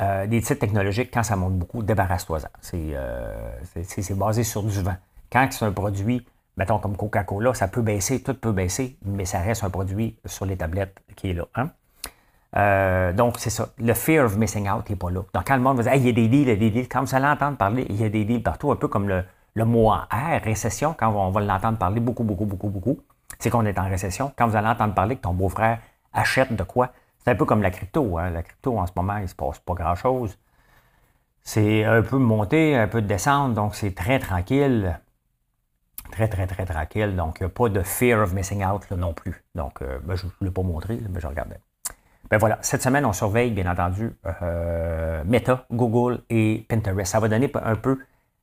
Euh, 0.00 0.26
des 0.28 0.40
titres 0.40 0.60
technologiques, 0.60 1.10
quand 1.12 1.24
ça 1.24 1.34
monte 1.34 1.54
beaucoup, 1.54 1.82
débarrasse-toi-en. 1.82 2.48
Euh, 2.74 3.50
c'est 3.72 4.16
basé 4.16 4.44
sur 4.44 4.62
du 4.62 4.80
vent. 4.80 4.96
Quand 5.30 5.48
c'est 5.50 5.64
un 5.64 5.72
produit, 5.72 6.24
mettons 6.56 6.78
comme 6.78 6.96
Coca-Cola, 6.96 7.52
ça 7.54 7.66
peut 7.66 7.82
baisser, 7.82 8.22
tout 8.22 8.34
peut 8.34 8.52
baisser, 8.52 8.96
mais 9.04 9.24
ça 9.24 9.40
reste 9.40 9.64
un 9.64 9.70
produit 9.70 10.16
sur 10.24 10.46
les 10.46 10.56
tablettes 10.56 10.96
qui 11.16 11.30
est 11.30 11.34
là. 11.34 11.46
Hein? 11.56 11.70
Euh, 12.56 13.12
donc, 13.12 13.38
c'est 13.38 13.50
ça. 13.50 13.70
Le 13.78 13.92
fear 13.92 14.24
of 14.24 14.36
missing 14.36 14.70
out 14.70 14.88
n'est 14.88 14.96
pas 14.96 15.10
là. 15.10 15.22
Donc, 15.34 15.44
quand 15.46 15.56
le 15.56 15.62
monde 15.62 15.78
va 15.78 15.82
dire, 15.82 15.94
il 15.94 16.06
y 16.06 16.08
a 16.08 16.12
des 16.12 16.28
deals, 16.28 16.42
il 16.42 16.48
y 16.48 16.52
a 16.52 16.56
des 16.56 16.70
deals, 16.70 16.88
quand 16.88 17.02
vous 17.02 17.14
allez 17.14 17.26
entendre 17.26 17.56
parler, 17.56 17.84
il 17.88 18.00
y 18.00 18.04
a 18.04 18.08
des 18.08 18.24
deals 18.24 18.42
partout, 18.42 18.70
un 18.70 18.76
peu 18.76 18.86
comme 18.86 19.08
le, 19.08 19.24
le 19.54 19.64
mot 19.64 19.90
en 19.90 19.98
R, 19.98 20.40
récession, 20.44 20.94
quand 20.96 21.08
on 21.08 21.30
va 21.30 21.40
l'entendre 21.40 21.76
parler 21.76 22.00
beaucoup, 22.00 22.22
beaucoup, 22.22 22.46
beaucoup, 22.46 22.68
beaucoup, 22.68 23.00
c'est 23.38 23.50
qu'on 23.50 23.66
est 23.66 23.78
en 23.78 23.88
récession. 23.88 24.32
Quand 24.36 24.46
vous 24.46 24.56
allez 24.56 24.68
entendre 24.68 24.94
parler 24.94 25.16
que 25.16 25.22
ton 25.22 25.34
beau-frère 25.34 25.80
achète 26.12 26.54
de 26.54 26.62
quoi, 26.62 26.92
c'est 27.24 27.30
un 27.30 27.34
peu 27.34 27.44
comme 27.44 27.62
la 27.62 27.70
crypto. 27.70 28.18
Hein. 28.18 28.30
La 28.30 28.42
crypto, 28.42 28.78
en 28.78 28.86
ce 28.86 28.92
moment, 28.96 29.16
il 29.16 29.22
ne 29.22 29.26
se 29.26 29.34
passe 29.34 29.58
pas 29.58 29.74
grand-chose. 29.74 30.38
C'est 31.42 31.84
un 31.84 32.02
peu 32.02 32.18
monter, 32.18 32.76
un 32.76 32.88
peu 32.88 33.00
de 33.00 33.54
donc 33.54 33.74
c'est 33.74 33.94
très 33.94 34.18
tranquille. 34.18 34.98
Très, 36.10 36.28
très, 36.28 36.46
très 36.46 36.64
tranquille. 36.64 37.16
Donc, 37.16 37.38
il 37.40 37.44
n'y 37.44 37.46
a 37.46 37.50
pas 37.50 37.68
de 37.68 37.82
fear 37.82 38.20
of 38.22 38.32
missing 38.32 38.64
out 38.64 38.90
non 38.92 39.12
plus. 39.12 39.44
Donc, 39.54 39.82
euh, 39.82 39.98
ben, 40.02 40.14
je 40.14 40.26
ne 40.26 40.46
l'ai 40.46 40.50
pas 40.50 40.62
montré, 40.62 40.98
mais 41.10 41.20
je 41.20 41.26
regardais. 41.26 41.58
Ben 42.30 42.38
voilà, 42.38 42.58
cette 42.60 42.82
semaine, 42.82 43.04
on 43.06 43.12
surveille, 43.12 43.50
bien 43.50 43.70
entendu, 43.70 44.12
euh, 44.42 45.22
Meta, 45.24 45.66
Google 45.70 46.22
et 46.28 46.66
Pinterest. 46.68 47.12
Ça 47.12 47.20
va 47.20 47.28
donner 47.28 47.50
un 47.62 47.74
peu 47.74 47.98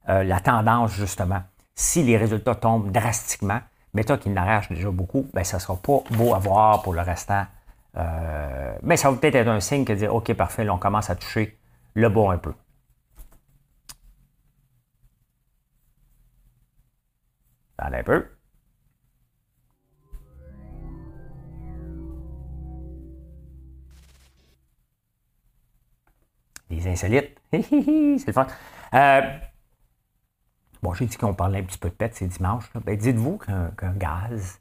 euh, 0.09 0.23
la 0.23 0.39
tendance, 0.39 0.93
justement. 0.93 1.41
Si 1.75 2.03
les 2.03 2.17
résultats 2.17 2.55
tombent 2.55 2.91
drastiquement, 2.91 3.59
Meta 3.93 4.17
qui 4.17 4.29
n'arrache 4.29 4.69
déjà 4.69 4.89
beaucoup, 4.89 5.27
ben, 5.33 5.43
ça 5.43 5.57
ne 5.57 5.61
sera 5.61 5.75
pas 5.75 5.99
beau 6.11 6.33
à 6.33 6.39
voir 6.39 6.81
pour 6.81 6.93
le 6.93 7.01
restant 7.01 7.45
euh, 7.97 8.77
mais 8.83 8.97
ça 8.97 9.09
va 9.09 9.17
peut-être 9.17 9.35
être 9.35 9.47
un 9.47 9.59
signe 9.59 9.85
que 9.85 9.93
dire 9.93 10.13
OK, 10.13 10.33
parfait, 10.33 10.63
là, 10.63 10.73
on 10.73 10.77
commence 10.77 11.09
à 11.09 11.15
toucher 11.15 11.57
le 11.93 12.09
bas 12.09 12.31
un 12.31 12.37
peu. 12.37 12.53
Attendez 17.77 17.97
un 17.97 18.03
peu. 18.03 18.25
Les 26.69 26.87
insolites. 26.87 27.39
c'est 27.51 28.27
le 28.27 28.33
fun. 28.33 28.47
Euh, 28.93 29.21
bon, 30.81 30.93
j'ai 30.93 31.05
dit 31.05 31.15
qu'on 31.15 31.33
parlait 31.33 31.59
un 31.59 31.63
petit 31.63 31.77
peu 31.77 31.89
de 31.89 31.93
pète, 31.93 32.15
c'est 32.15 32.27
dimanche. 32.27 32.69
Ben, 32.73 32.97
dites-vous 32.97 33.37
qu'un 33.37 33.93
gaz 33.93 34.59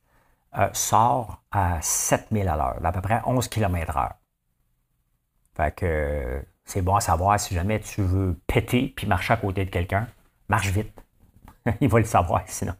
euh, 0.59 0.69
sort 0.73 1.43
à 1.51 1.79
7000 1.81 2.49
à 2.49 2.57
l'heure, 2.57 2.77
à 2.83 2.93
peu 2.93 3.01
près 3.01 3.21
11 3.25 3.49
km 3.49 3.97
heure. 3.97 4.15
Fait 5.57 5.75
que 5.75 6.45
c'est 6.65 6.83
bon 6.83 6.97
à 6.97 7.01
savoir 7.01 7.39
si 7.39 7.55
jamais 7.55 7.81
tu 7.81 8.03
veux 8.03 8.39
péter 8.47 8.93
puis 8.95 9.07
marcher 9.07 9.35
à 9.35 9.37
côté 9.37 9.65
de 9.65 9.71
quelqu'un, 9.71 10.09
marche 10.49 10.69
vite. 10.69 10.93
Il 11.81 11.89
va 11.89 11.99
le 11.99 12.05
savoir 12.05 12.43
sinon. 12.47 12.75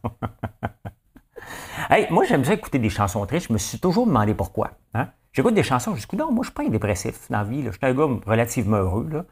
hey, 1.89 2.07
moi, 2.09 2.25
j'aime 2.25 2.43
ça 2.43 2.53
écouter 2.53 2.79
des 2.79 2.89
chansons 2.89 3.25
tristes. 3.25 3.47
Je 3.47 3.53
me 3.53 3.57
suis 3.57 3.79
toujours 3.79 4.05
demandé 4.05 4.33
pourquoi. 4.33 4.71
Hein? 4.93 5.09
J'écoute 5.33 5.53
des 5.53 5.63
chansons, 5.63 5.95
je 5.95 6.07
dis, 6.07 6.15
non, 6.15 6.31
moi, 6.31 6.35
je 6.35 6.39
ne 6.39 6.43
suis 6.45 6.53
pas 6.53 6.63
un 6.63 6.69
dépressif 6.69 7.29
dans 7.29 7.39
la 7.39 7.43
vie. 7.43 7.63
Je 7.63 7.71
suis 7.71 7.79
un 7.81 7.93
gars 7.93 8.07
relativement 8.25 8.77
heureux. 8.77 9.09
Là. 9.11 9.25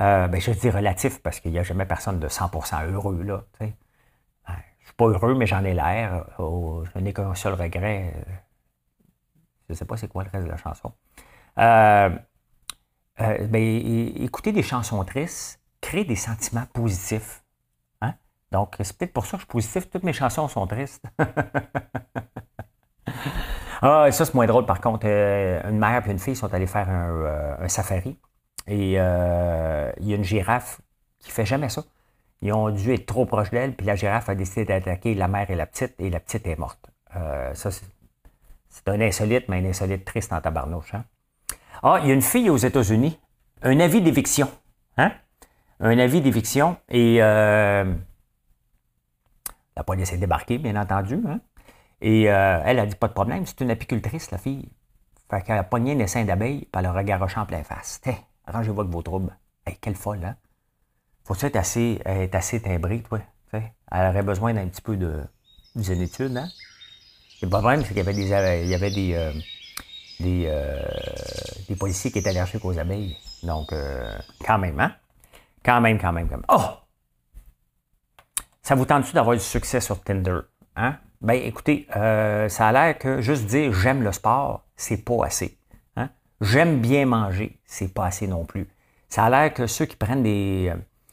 Euh, 0.00 0.28
ben, 0.28 0.40
je 0.40 0.50
dis 0.52 0.70
relatif 0.70 1.20
parce 1.20 1.40
qu'il 1.40 1.52
n'y 1.52 1.58
a 1.58 1.62
jamais 1.62 1.84
personne 1.84 2.18
de 2.18 2.28
100% 2.28 2.90
heureux. 2.90 3.22
Là, 3.22 3.44
pas 4.96 5.06
heureux, 5.06 5.34
mais 5.34 5.46
j'en 5.46 5.64
ai 5.64 5.74
l'air. 5.74 6.24
Oh, 6.38 6.84
je 6.94 7.00
n'ai 7.00 7.12
qu'un 7.12 7.34
seul 7.34 7.54
regret. 7.54 8.14
Je 9.68 9.72
ne 9.72 9.76
sais 9.76 9.84
pas 9.84 9.96
c'est 9.96 10.08
quoi 10.08 10.24
le 10.24 10.30
reste 10.30 10.44
de 10.44 10.50
la 10.50 10.56
chanson. 10.56 10.92
Euh, 11.58 12.10
euh, 13.20 13.46
ben, 13.46 13.62
écouter 14.22 14.52
des 14.52 14.62
chansons 14.62 15.04
tristes 15.04 15.60
crée 15.80 16.04
des 16.04 16.16
sentiments 16.16 16.66
positifs. 16.72 17.42
Hein? 18.00 18.14
Donc, 18.50 18.76
c'est 18.80 18.96
peut-être 18.96 19.12
pour 19.12 19.26
ça 19.26 19.32
que 19.32 19.42
je 19.42 19.46
suis 19.46 19.52
positif. 19.52 19.90
Toutes 19.90 20.04
mes 20.04 20.12
chansons 20.12 20.48
sont 20.48 20.66
tristes. 20.66 21.04
ah, 23.82 24.10
ça, 24.10 24.24
c'est 24.24 24.34
moins 24.34 24.46
drôle, 24.46 24.64
par 24.64 24.80
contre. 24.80 25.06
Euh, 25.06 25.60
une 25.68 25.78
mère 25.78 26.06
et 26.06 26.10
une 26.10 26.18
fille 26.18 26.36
sont 26.36 26.52
allées 26.54 26.66
faire 26.66 26.88
un, 26.88 27.68
safari 27.68 28.18
Et 28.66 28.94
euh, 28.98 29.92
il 30.00 30.08
y 30.08 30.12
a 30.12 30.16
une 30.16 30.24
girafe 30.24 30.80
qui 31.18 31.30
fait 31.30 31.46
jamais 31.46 31.68
ça. 31.68 31.82
Ils 32.42 32.52
ont 32.52 32.70
dû 32.70 32.92
être 32.92 33.06
trop 33.06 33.24
proches 33.24 33.50
d'elle, 33.50 33.74
puis 33.74 33.86
la 33.86 33.94
girafe 33.94 34.28
a 34.28 34.34
décidé 34.34 34.64
d'attaquer 34.64 35.14
la 35.14 35.28
mère 35.28 35.48
et 35.50 35.54
la 35.54 35.66
petite, 35.66 35.94
et 36.00 36.10
la 36.10 36.18
petite 36.18 36.44
est 36.46 36.58
morte. 36.58 36.90
Euh, 37.14 37.54
ça, 37.54 37.70
c'est 37.70 38.88
un 38.88 39.00
insolite, 39.00 39.48
mais 39.48 39.58
un 39.58 39.64
insolite 39.64 40.04
triste 40.04 40.32
en 40.32 40.40
tabarnouche. 40.40 40.92
Hein? 40.92 41.04
Ah, 41.84 42.00
il 42.02 42.08
y 42.08 42.10
a 42.10 42.14
une 42.14 42.22
fille 42.22 42.50
aux 42.50 42.56
États-Unis, 42.56 43.18
un 43.62 43.78
avis 43.78 44.02
d'éviction. 44.02 44.50
Hein? 44.96 45.12
Un 45.78 45.98
avis 45.98 46.20
d'éviction, 46.20 46.76
et 46.88 47.22
euh, 47.22 47.94
la 49.76 49.84
police 49.84 50.12
est 50.12 50.18
débarquée, 50.18 50.58
bien 50.58 50.74
entendu. 50.74 51.22
Hein? 51.28 51.40
Et 52.00 52.28
euh, 52.28 52.60
elle 52.64 52.80
a 52.80 52.86
dit 52.86 52.96
pas 52.96 53.06
de 53.06 53.12
problème, 53.12 53.46
c'est 53.46 53.60
une 53.60 53.70
apicultrice, 53.70 54.32
la 54.32 54.38
fille. 54.38 54.68
Fait 55.30 55.42
qu'elle 55.42 55.58
a 55.58 55.64
pogné 55.64 55.92
un 55.92 55.98
essaim 56.00 56.24
d'abeilles, 56.24 56.62
puis 56.72 56.80
elle 56.80 56.86
a 56.86 56.92
regaroché 56.92 57.38
en 57.38 57.46
plein 57.46 57.62
face. 57.62 58.00
Arrangez-vous 58.46 58.80
avec 58.80 58.92
vos 58.92 59.02
troubles. 59.02 59.36
Hey, 59.64 59.76
quelle 59.80 59.94
folle, 59.94 60.24
hein? 60.24 60.36
Faut-tu 61.24 61.46
être 61.46 61.56
assez, 61.56 62.00
être 62.04 62.34
assez 62.34 62.60
timbré, 62.60 63.02
toi? 63.02 63.20
T'sais? 63.48 63.72
Elle 63.90 64.08
aurait 64.08 64.22
besoin 64.22 64.54
d'un 64.54 64.66
petit 64.66 64.82
peu 64.82 64.96
de 64.96 65.22
zénitude, 65.76 66.36
hein? 66.36 66.48
Le 67.42 67.48
problème, 67.48 67.82
c'est 67.82 67.88
qu'il 67.88 67.96
y 67.96 68.00
avait 68.00 68.12
des, 68.14 68.62
il 68.62 68.68
y 68.68 68.74
avait 68.74 68.90
des, 68.90 69.14
euh, 69.14 69.32
des, 70.20 70.44
euh, 70.46 70.80
des, 71.68 71.74
policiers 71.74 72.12
qui 72.12 72.20
étaient 72.20 72.30
allergiques 72.30 72.64
aux 72.64 72.78
abeilles. 72.78 73.16
Donc, 73.42 73.72
euh, 73.72 74.16
quand 74.46 74.58
même, 74.58 74.78
hein? 74.78 74.94
Quand 75.64 75.80
même, 75.80 75.98
quand 75.98 76.12
même, 76.12 76.28
quand 76.28 76.36
même. 76.36 76.46
Oh! 76.48 76.78
Ça 78.62 78.76
vous 78.76 78.84
tente-tu 78.84 79.12
d'avoir 79.12 79.36
du 79.36 79.42
succès 79.42 79.80
sur 79.80 80.00
Tinder? 80.02 80.38
Hein? 80.76 80.96
Ben, 81.20 81.34
écoutez, 81.34 81.86
ça 81.90 82.68
a 82.68 82.72
l'air 82.72 82.98
que 82.98 83.20
juste 83.20 83.46
dire 83.46 83.72
j'aime 83.72 84.02
le 84.02 84.12
sport, 84.12 84.64
c'est 84.76 85.04
pas 85.04 85.26
assez. 85.26 85.58
Hein? 85.96 86.10
J'aime 86.40 86.80
bien 86.80 87.06
manger, 87.06 87.58
c'est 87.64 87.92
pas 87.92 88.06
assez 88.06 88.28
non 88.28 88.44
plus. 88.44 88.68
Ça 89.08 89.24
a 89.24 89.30
l'air 89.30 89.52
que 89.52 89.66
ceux 89.66 89.86
qui 89.86 89.96
prennent 89.96 90.22
des, 90.22 90.72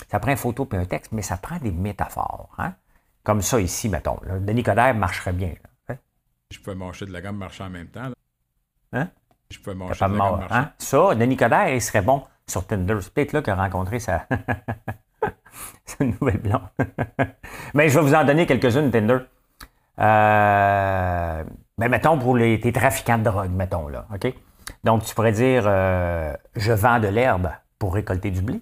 ça 0.10 0.20
prend 0.20 0.32
une 0.32 0.38
photo 0.38 0.66
puis 0.66 0.80
un 0.80 0.86
texte, 0.86 1.12
mais 1.12 1.22
ça 1.22 1.38
prend 1.38 1.58
des 1.58 1.72
métaphores. 1.72 2.50
Hein? 2.58 2.74
Comme 3.24 3.42
ça 3.42 3.60
ici, 3.60 3.90
mettons. 3.90 4.20
Là. 4.24 4.40
Denis 4.40 4.64
Coderre 4.64 4.96
marcherait 4.96 5.34
bien. 5.34 5.54
Là. 5.90 5.96
Je 6.52 6.60
pouvais 6.60 6.76
manger 6.76 7.06
de 7.06 7.12
la 7.12 7.22
gamme 7.22 7.38
marcher 7.38 7.64
en 7.64 7.70
même 7.70 7.90
temps. 7.90 8.10
Là. 8.10 8.16
Hein? 8.94 9.10
Je 9.52 9.60
pouvais 9.60 9.76
manger 9.76 9.94
de 9.94 10.00
la 10.00 10.08
gamme 10.08 10.18
marcher. 10.18 10.56
Hein? 10.56 10.72
Ça, 10.80 11.16
Denis 11.16 11.38
Coderre, 11.38 11.76
il 11.76 11.82
serait 11.82 12.02
bon 12.02 12.24
sur 12.48 12.66
Tinder. 12.66 12.98
C'est 13.02 13.14
peut-être 13.14 13.34
là 13.34 13.42
qu'il 13.44 13.54
a 13.54 13.56
rencontré 13.56 14.00
sa, 14.00 14.26
sa 15.86 16.04
nouvelle 16.04 16.40
blonde. 16.40 16.70
mais 17.76 17.90
je 17.90 18.00
vais 18.00 18.06
vous 18.06 18.16
en 18.16 18.24
donner 18.24 18.48
quelques-unes, 18.48 18.90
Tinder. 18.90 19.20
Euh, 20.00 21.44
ben, 21.78 21.90
mettons 21.90 22.18
pour 22.18 22.36
les, 22.36 22.60
tes 22.60 22.72
trafiquants 22.72 23.20
de 23.20 23.24
drogue, 23.26 23.52
mettons, 23.52 23.88
là. 23.90 24.08
OK? 24.14 24.34
Donc, 24.84 25.04
tu 25.04 25.14
pourrais 25.14 25.34
dire 25.34 25.64
euh, 25.68 26.34
Je 26.56 26.72
vends 26.72 27.00
de 27.00 27.08
l'herbe 27.08 27.52
pour 27.78 27.94
récolter 27.94 28.32
du 28.32 28.42
blé. 28.42 28.62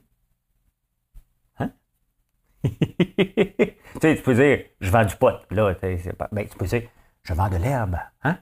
Tu 2.63 2.72
sais, 4.02 4.15
tu 4.15 4.22
peux 4.24 4.34
dire, 4.34 4.60
je 4.80 4.89
vends 4.89 5.06
du 5.06 5.15
pot. 5.15 5.34
Là, 5.52 5.74
ben, 6.32 6.48
tu 6.48 6.58
peux 6.58 6.65
dire, 6.65 6.84
je 7.24 7.34
vends 7.34 7.50
de 7.50 7.58
l'herbe. 7.58 7.98
Hein? 8.24 8.38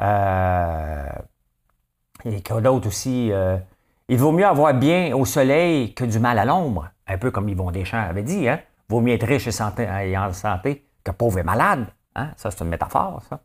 Euh, 0.00 1.08
et 2.24 2.40
d'autres 2.40 2.88
aussi. 2.88 3.30
Euh, 3.32 3.56
il 4.08 4.18
vaut 4.18 4.32
mieux 4.32 4.46
avoir 4.46 4.72
bien 4.74 5.14
au 5.14 5.24
soleil 5.24 5.94
que 5.94 6.04
du 6.04 6.18
mal 6.18 6.38
à 6.38 6.44
l'ombre. 6.44 6.88
Un 7.06 7.18
peu 7.18 7.30
comme 7.30 7.48
Yvon 7.48 7.70
Deschamps 7.70 8.02
avait 8.08 8.22
dit. 8.22 8.48
Hein? 8.48 8.60
Vaut 8.88 9.00
mieux 9.00 9.14
être 9.14 9.26
riche 9.26 9.46
et, 9.46 9.52
santé, 9.52 9.86
en 10.16 10.32
santé 10.32 10.86
que 11.04 11.10
pauvre 11.10 11.38
et 11.38 11.42
malade. 11.42 11.86
Hein? 12.14 12.30
Ça, 12.36 12.50
c'est 12.50 12.62
une 12.62 12.70
métaphore, 12.70 13.22
ça. 13.28 13.40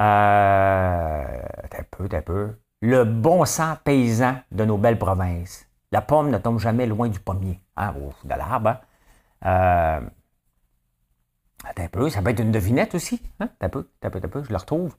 Euh, 0.00 1.42
peu, 1.90 2.08
un 2.10 2.22
peu. 2.22 2.58
Le 2.80 3.04
bon 3.04 3.44
sang 3.44 3.76
paysan 3.84 4.36
de 4.50 4.64
nos 4.64 4.78
belles 4.78 4.98
provinces. 4.98 5.66
La 5.94 6.02
pomme 6.02 6.28
ne 6.28 6.38
tombe 6.38 6.58
jamais 6.58 6.86
loin 6.86 7.08
du 7.08 7.20
pommier, 7.20 7.60
hein, 7.76 7.94
de 8.24 8.28
l'arbre. 8.30 8.80
Hein. 9.42 10.00
Euh, 10.00 10.00
attends 11.64 11.82
un 11.84 11.88
peu, 11.88 12.10
ça 12.10 12.20
peut 12.20 12.30
être 12.30 12.40
une 12.40 12.50
devinette 12.50 12.96
aussi. 12.96 13.22
Hein? 13.38 13.48
peu, 13.70 13.88
un 14.02 14.10
peu, 14.10 14.20
un 14.20 14.28
peu, 14.28 14.42
je 14.42 14.50
le 14.50 14.56
retrouve. 14.56 14.96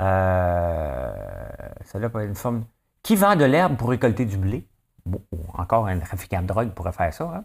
Euh, 0.00 1.12
Celle-là 1.84 2.08
peut 2.08 2.22
être 2.22 2.28
une 2.28 2.34
forme. 2.34 2.64
Qui 3.04 3.14
vend 3.14 3.36
de 3.36 3.44
l'herbe 3.44 3.76
pour 3.76 3.90
récolter 3.90 4.24
du 4.24 4.36
blé? 4.36 4.66
Bon, 5.04 5.22
encore 5.54 5.86
un 5.86 6.00
trafiquant 6.00 6.42
de 6.42 6.48
drogue 6.48 6.70
pourrait 6.70 6.90
faire 6.90 7.14
ça. 7.14 7.24
Hein? 7.32 7.44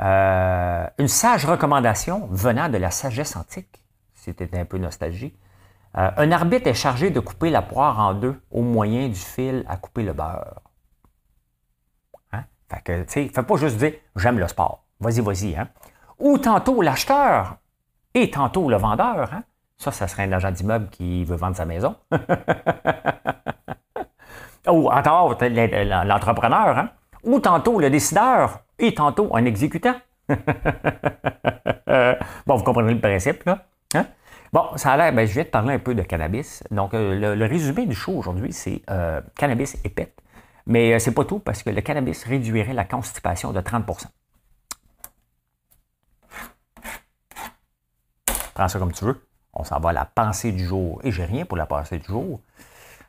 Euh, 0.00 0.88
une 0.98 1.06
sage 1.06 1.44
recommandation 1.44 2.26
venant 2.32 2.68
de 2.68 2.78
la 2.78 2.90
sagesse 2.90 3.36
antique. 3.36 3.84
C'était 4.14 4.50
un 4.58 4.64
peu 4.64 4.78
nostalgie. 4.78 5.38
Euh, 5.96 6.10
un 6.16 6.32
arbitre 6.32 6.66
est 6.66 6.74
chargé 6.74 7.10
de 7.10 7.20
couper 7.20 7.50
la 7.50 7.62
poire 7.62 8.00
en 8.00 8.14
deux 8.14 8.42
au 8.50 8.62
moyen 8.62 9.06
du 9.06 9.14
fil 9.14 9.64
à 9.68 9.76
couper 9.76 10.02
le 10.02 10.12
beurre. 10.12 10.60
Fait 12.70 12.82
que, 12.82 13.02
tu 13.04 13.12
sais, 13.12 13.30
fais 13.34 13.42
pas 13.42 13.56
juste 13.56 13.76
dire 13.76 13.92
j'aime 14.16 14.38
le 14.38 14.48
sport. 14.48 14.84
Vas-y, 15.00 15.20
vas-y, 15.20 15.56
hein. 15.56 15.68
Ou 16.18 16.38
tantôt 16.38 16.80
l'acheteur 16.82 17.56
et 18.14 18.30
tantôt 18.30 18.70
le 18.70 18.76
vendeur, 18.76 19.32
hein. 19.32 19.42
Ça, 19.76 19.90
ça 19.90 20.06
serait 20.06 20.22
un 20.24 20.32
agent 20.32 20.52
d'immeuble 20.52 20.88
qui 20.88 21.24
veut 21.24 21.36
vendre 21.36 21.56
sa 21.56 21.64
maison. 21.64 21.96
Ou 24.68 24.88
tantôt 24.88 25.36
l'entrepreneur, 25.40 26.78
hein. 26.78 26.90
Ou 27.24 27.40
tantôt 27.40 27.80
le 27.80 27.90
décideur 27.90 28.60
et 28.78 28.94
tantôt 28.94 29.34
un 29.36 29.44
exécutant. 29.44 29.96
bon, 30.28 30.36
vous 32.56 32.64
comprenez 32.64 32.94
le 32.94 33.00
principe, 33.00 33.44
là. 33.44 33.66
Hein? 33.94 34.06
Bon, 34.52 34.76
ça 34.76 34.92
a 34.92 34.96
l'air, 34.96 35.12
ben, 35.12 35.26
je 35.26 35.34
vais 35.34 35.44
te 35.44 35.50
parler 35.50 35.74
un 35.74 35.78
peu 35.78 35.94
de 35.94 36.02
cannabis. 36.02 36.62
Donc, 36.70 36.94
euh, 36.94 37.34
le, 37.34 37.44
résumé 37.46 37.86
du 37.86 37.94
show 37.94 38.12
aujourd'hui, 38.12 38.52
c'est 38.52 38.82
euh, 38.90 39.20
cannabis 39.36 39.76
épette. 39.84 40.22
Mais 40.66 40.94
euh, 40.94 40.98
c'est 40.98 41.12
pas 41.12 41.24
tout 41.24 41.38
parce 41.38 41.62
que 41.62 41.70
le 41.70 41.80
cannabis 41.80 42.24
réduirait 42.24 42.72
la 42.72 42.84
constipation 42.84 43.52
de 43.52 43.60
30% 43.60 44.06
Prends 48.54 48.68
ça 48.68 48.78
comme 48.78 48.92
tu 48.92 49.04
veux. 49.04 49.20
On 49.52 49.64
s'en 49.64 49.80
va 49.80 49.90
à 49.90 49.92
la 49.92 50.04
pensée 50.04 50.52
du 50.52 50.64
jour. 50.64 51.00
Et 51.04 51.10
j'ai 51.10 51.24
rien 51.24 51.44
pour 51.44 51.56
la 51.56 51.66
pensée 51.66 51.98
du 51.98 52.06
jour. 52.06 52.40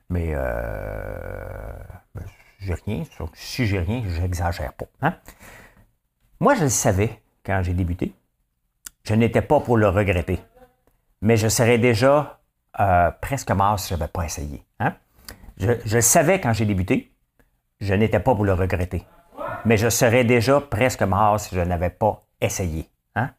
Mais 0.09 0.31
euh, 0.33 1.73
ben, 2.15 2.23
j'ai 2.59 2.73
rien. 2.73 3.03
Si 3.33 3.65
j'ai 3.67 3.79
rien, 3.79 4.03
j'exagère 4.07 4.73
pas. 4.73 4.85
Hein. 5.01 5.15
Moi, 6.39 6.55
je 6.55 6.63
le 6.63 6.69
savais 6.69 7.21
quand 7.45 7.61
j'ai 7.63 7.73
débuté. 7.73 8.13
Je 9.03 9.13
n'étais 9.13 9.41
pas 9.41 9.59
pour 9.59 9.77
le 9.77 9.87
regretter. 9.87 10.39
Mais 11.21 11.37
je 11.37 11.47
serais 11.47 11.77
déjà 11.77 12.39
euh, 12.79 13.11
presque 13.21 13.51
mort 13.51 13.79
si 13.79 13.89
je 13.89 13.99
n'avais 13.99 14.11
pas 14.11 14.25
essayé. 14.25 14.63
Hein. 14.79 14.95
Je, 15.57 15.73
je 15.85 15.95
le 15.95 16.01
savais 16.01 16.41
quand 16.41 16.53
j'ai 16.53 16.65
débuté 16.65 17.14
je 17.79 17.93
n'étais 17.93 18.19
pas 18.19 18.35
pour 18.35 18.45
le 18.45 18.53
regretter. 18.53 19.05
Mais 19.65 19.77
je 19.77 19.89
serais 19.89 20.23
déjà 20.23 20.61
presque 20.61 21.01
mort 21.01 21.39
si 21.39 21.55
je 21.55 21.61
n'avais 21.61 21.89
pas 21.89 22.23
essayé. 22.39 22.89
Hein? 23.15 23.31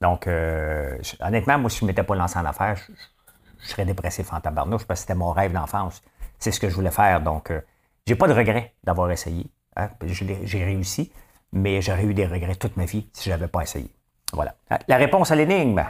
Donc, 0.00 0.26
euh, 0.26 0.98
honnêtement, 1.20 1.58
moi, 1.58 1.70
si 1.70 1.80
je 1.80 1.84
ne 1.84 1.88
m'étais 1.88 2.02
pas 2.02 2.14
lancé 2.14 2.38
en 2.38 2.46
affaires, 2.46 2.76
je, 2.76 3.68
serais 3.68 3.84
dépressif 3.84 4.32
en 4.32 4.40
tabarnouche 4.40 4.86
parce 4.86 5.00
que 5.00 5.02
c'était 5.02 5.18
mon 5.18 5.32
rêve 5.32 5.52
d'enfance. 5.52 6.02
C'est 6.38 6.52
ce 6.52 6.60
que 6.60 6.68
je 6.68 6.74
voulais 6.74 6.90
faire. 6.90 7.20
Donc, 7.20 7.50
euh, 7.50 7.60
j'ai 8.06 8.14
pas 8.14 8.28
de 8.28 8.32
regret 8.32 8.74
d'avoir 8.84 9.10
essayé. 9.10 9.46
Hein? 9.76 9.90
J'ai 10.06 10.64
réussi, 10.64 11.12
mais 11.52 11.82
j'aurais 11.82 12.04
eu 12.04 12.14
des 12.14 12.26
regrets 12.26 12.54
toute 12.54 12.76
ma 12.76 12.84
vie 12.84 13.08
si 13.12 13.24
je 13.24 13.34
n'avais 13.34 13.48
pas 13.48 13.62
essayé. 13.62 13.90
Voilà. 14.32 14.54
La 14.88 14.96
réponse 14.96 15.30
à 15.30 15.34
l'énigme. 15.36 15.84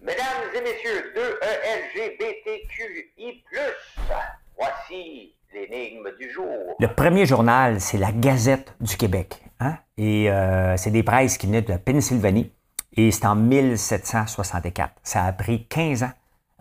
Mesdames 0.00 0.50
et 0.54 0.60
messieurs, 0.60 1.12
2ELGBTQI+, 1.96 3.44
voici 4.56 5.31
l'énigme 5.52 6.08
du 6.18 6.30
jour. 6.30 6.76
Le 6.78 6.88
premier 6.88 7.26
journal, 7.26 7.80
c'est 7.80 7.98
la 7.98 8.12
Gazette 8.12 8.74
du 8.80 8.96
Québec. 8.96 9.42
Hein? 9.60 9.76
Et 9.96 10.30
euh, 10.30 10.76
c'est 10.76 10.90
des 10.90 11.02
presses 11.02 11.38
qui 11.38 11.46
venaient 11.46 11.62
de 11.62 11.70
la 11.70 11.78
Pennsylvanie. 11.78 12.52
Et 12.94 13.10
c'est 13.10 13.26
en 13.26 13.34
1764. 13.34 14.92
Ça 15.02 15.24
a 15.24 15.32
pris 15.32 15.66
15 15.66 16.02
ans 16.02 16.12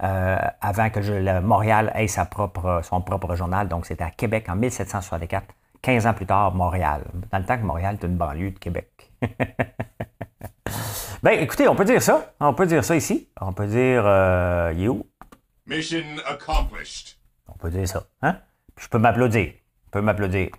euh, 0.03 0.37
avant 0.61 0.89
que 0.89 0.99
le 0.99 1.41
Montréal 1.41 1.91
ait 1.95 2.07
sa 2.07 2.25
propre, 2.25 2.81
son 2.83 3.01
propre 3.01 3.35
journal. 3.35 3.67
Donc, 3.67 3.85
c'était 3.85 4.03
à 4.03 4.11
Québec 4.11 4.47
en 4.49 4.55
1764. 4.55 5.45
15 5.81 6.07
ans 6.07 6.13
plus 6.13 6.25
tard, 6.25 6.53
Montréal. 6.53 7.03
Dans 7.31 7.39
le 7.39 7.45
temps 7.45 7.57
que 7.57 7.63
Montréal 7.63 7.97
est 8.01 8.05
une 8.05 8.15
banlieue 8.15 8.51
de 8.51 8.59
Québec. 8.59 9.11
ben, 11.23 11.39
écoutez, 11.39 11.67
on 11.67 11.75
peut 11.75 11.85
dire 11.85 12.01
ça. 12.01 12.33
On 12.39 12.53
peut 12.53 12.67
dire 12.67 12.83
ça 12.83 12.95
ici. 12.95 13.27
On 13.39 13.51
peut 13.51 13.67
dire, 13.67 14.03
euh, 14.05 14.73
il 14.75 14.83
est 14.83 14.87
où? 14.87 15.05
Mission 15.65 16.03
accomplished. 16.27 17.17
On 17.47 17.53
peut 17.53 17.69
dire 17.69 17.87
ça. 17.87 18.03
Hein? 18.21 18.37
Je 18.81 18.87
peux 18.87 18.97
m'applaudir. 18.97 19.45
Je 19.85 19.91
peux 19.91 20.01
m'applaudir. 20.01 20.49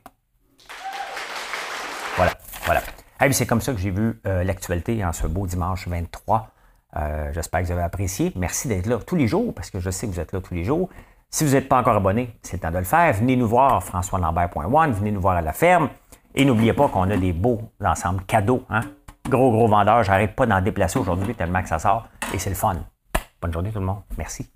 Voilà, 2.16 2.32
voilà. 2.64 2.80
c'est 3.32 3.46
comme 3.46 3.60
ça 3.60 3.72
que 3.72 3.78
j'ai 3.78 3.90
vu 3.90 4.20
euh, 4.26 4.44
l'actualité 4.44 5.04
en 5.04 5.12
ce 5.12 5.26
beau 5.26 5.46
dimanche 5.46 5.88
23. 5.88 6.48
Euh, 6.96 7.32
j'espère 7.32 7.60
que 7.60 7.66
vous 7.66 7.72
avez 7.72 7.82
apprécié. 7.82 8.32
Merci 8.36 8.68
d'être 8.68 8.86
là 8.86 8.98
tous 9.04 9.16
les 9.16 9.26
jours, 9.26 9.52
parce 9.52 9.70
que 9.70 9.80
je 9.80 9.90
sais 9.90 10.06
que 10.06 10.12
vous 10.12 10.20
êtes 10.20 10.32
là 10.32 10.40
tous 10.40 10.54
les 10.54 10.64
jours. 10.64 10.88
Si 11.30 11.44
vous 11.44 11.52
n'êtes 11.52 11.68
pas 11.68 11.80
encore 11.80 11.96
abonné, 11.96 12.38
c'est 12.42 12.58
le 12.58 12.60
temps 12.60 12.70
de 12.70 12.78
le 12.78 12.84
faire. 12.84 13.12
Venez 13.14 13.34
nous 13.34 13.48
voir, 13.48 13.82
françoislambert.one, 13.82 14.92
venez 14.92 15.10
nous 15.10 15.20
voir 15.20 15.36
à 15.36 15.42
la 15.42 15.52
ferme. 15.52 15.88
Et 16.34 16.44
n'oubliez 16.44 16.74
pas 16.74 16.88
qu'on 16.88 17.10
a 17.10 17.16
des 17.16 17.32
beaux 17.32 17.60
ensembles 17.84 18.22
cadeaux. 18.24 18.64
Hein? 18.70 18.82
Gros, 19.28 19.50
gros 19.50 19.66
vendeurs. 19.66 20.04
J'arrête 20.04 20.36
pas 20.36 20.46
d'en 20.46 20.60
déplacer 20.60 20.98
aujourd'hui 20.98 21.34
tellement 21.34 21.62
que 21.62 21.68
ça 21.68 21.78
sort. 21.78 22.06
Et 22.32 22.38
c'est 22.38 22.50
le 22.50 22.56
fun. 22.56 22.76
Bonne 23.40 23.52
journée 23.52 23.72
tout 23.72 23.80
le 23.80 23.86
monde. 23.86 24.02
Merci. 24.16 24.48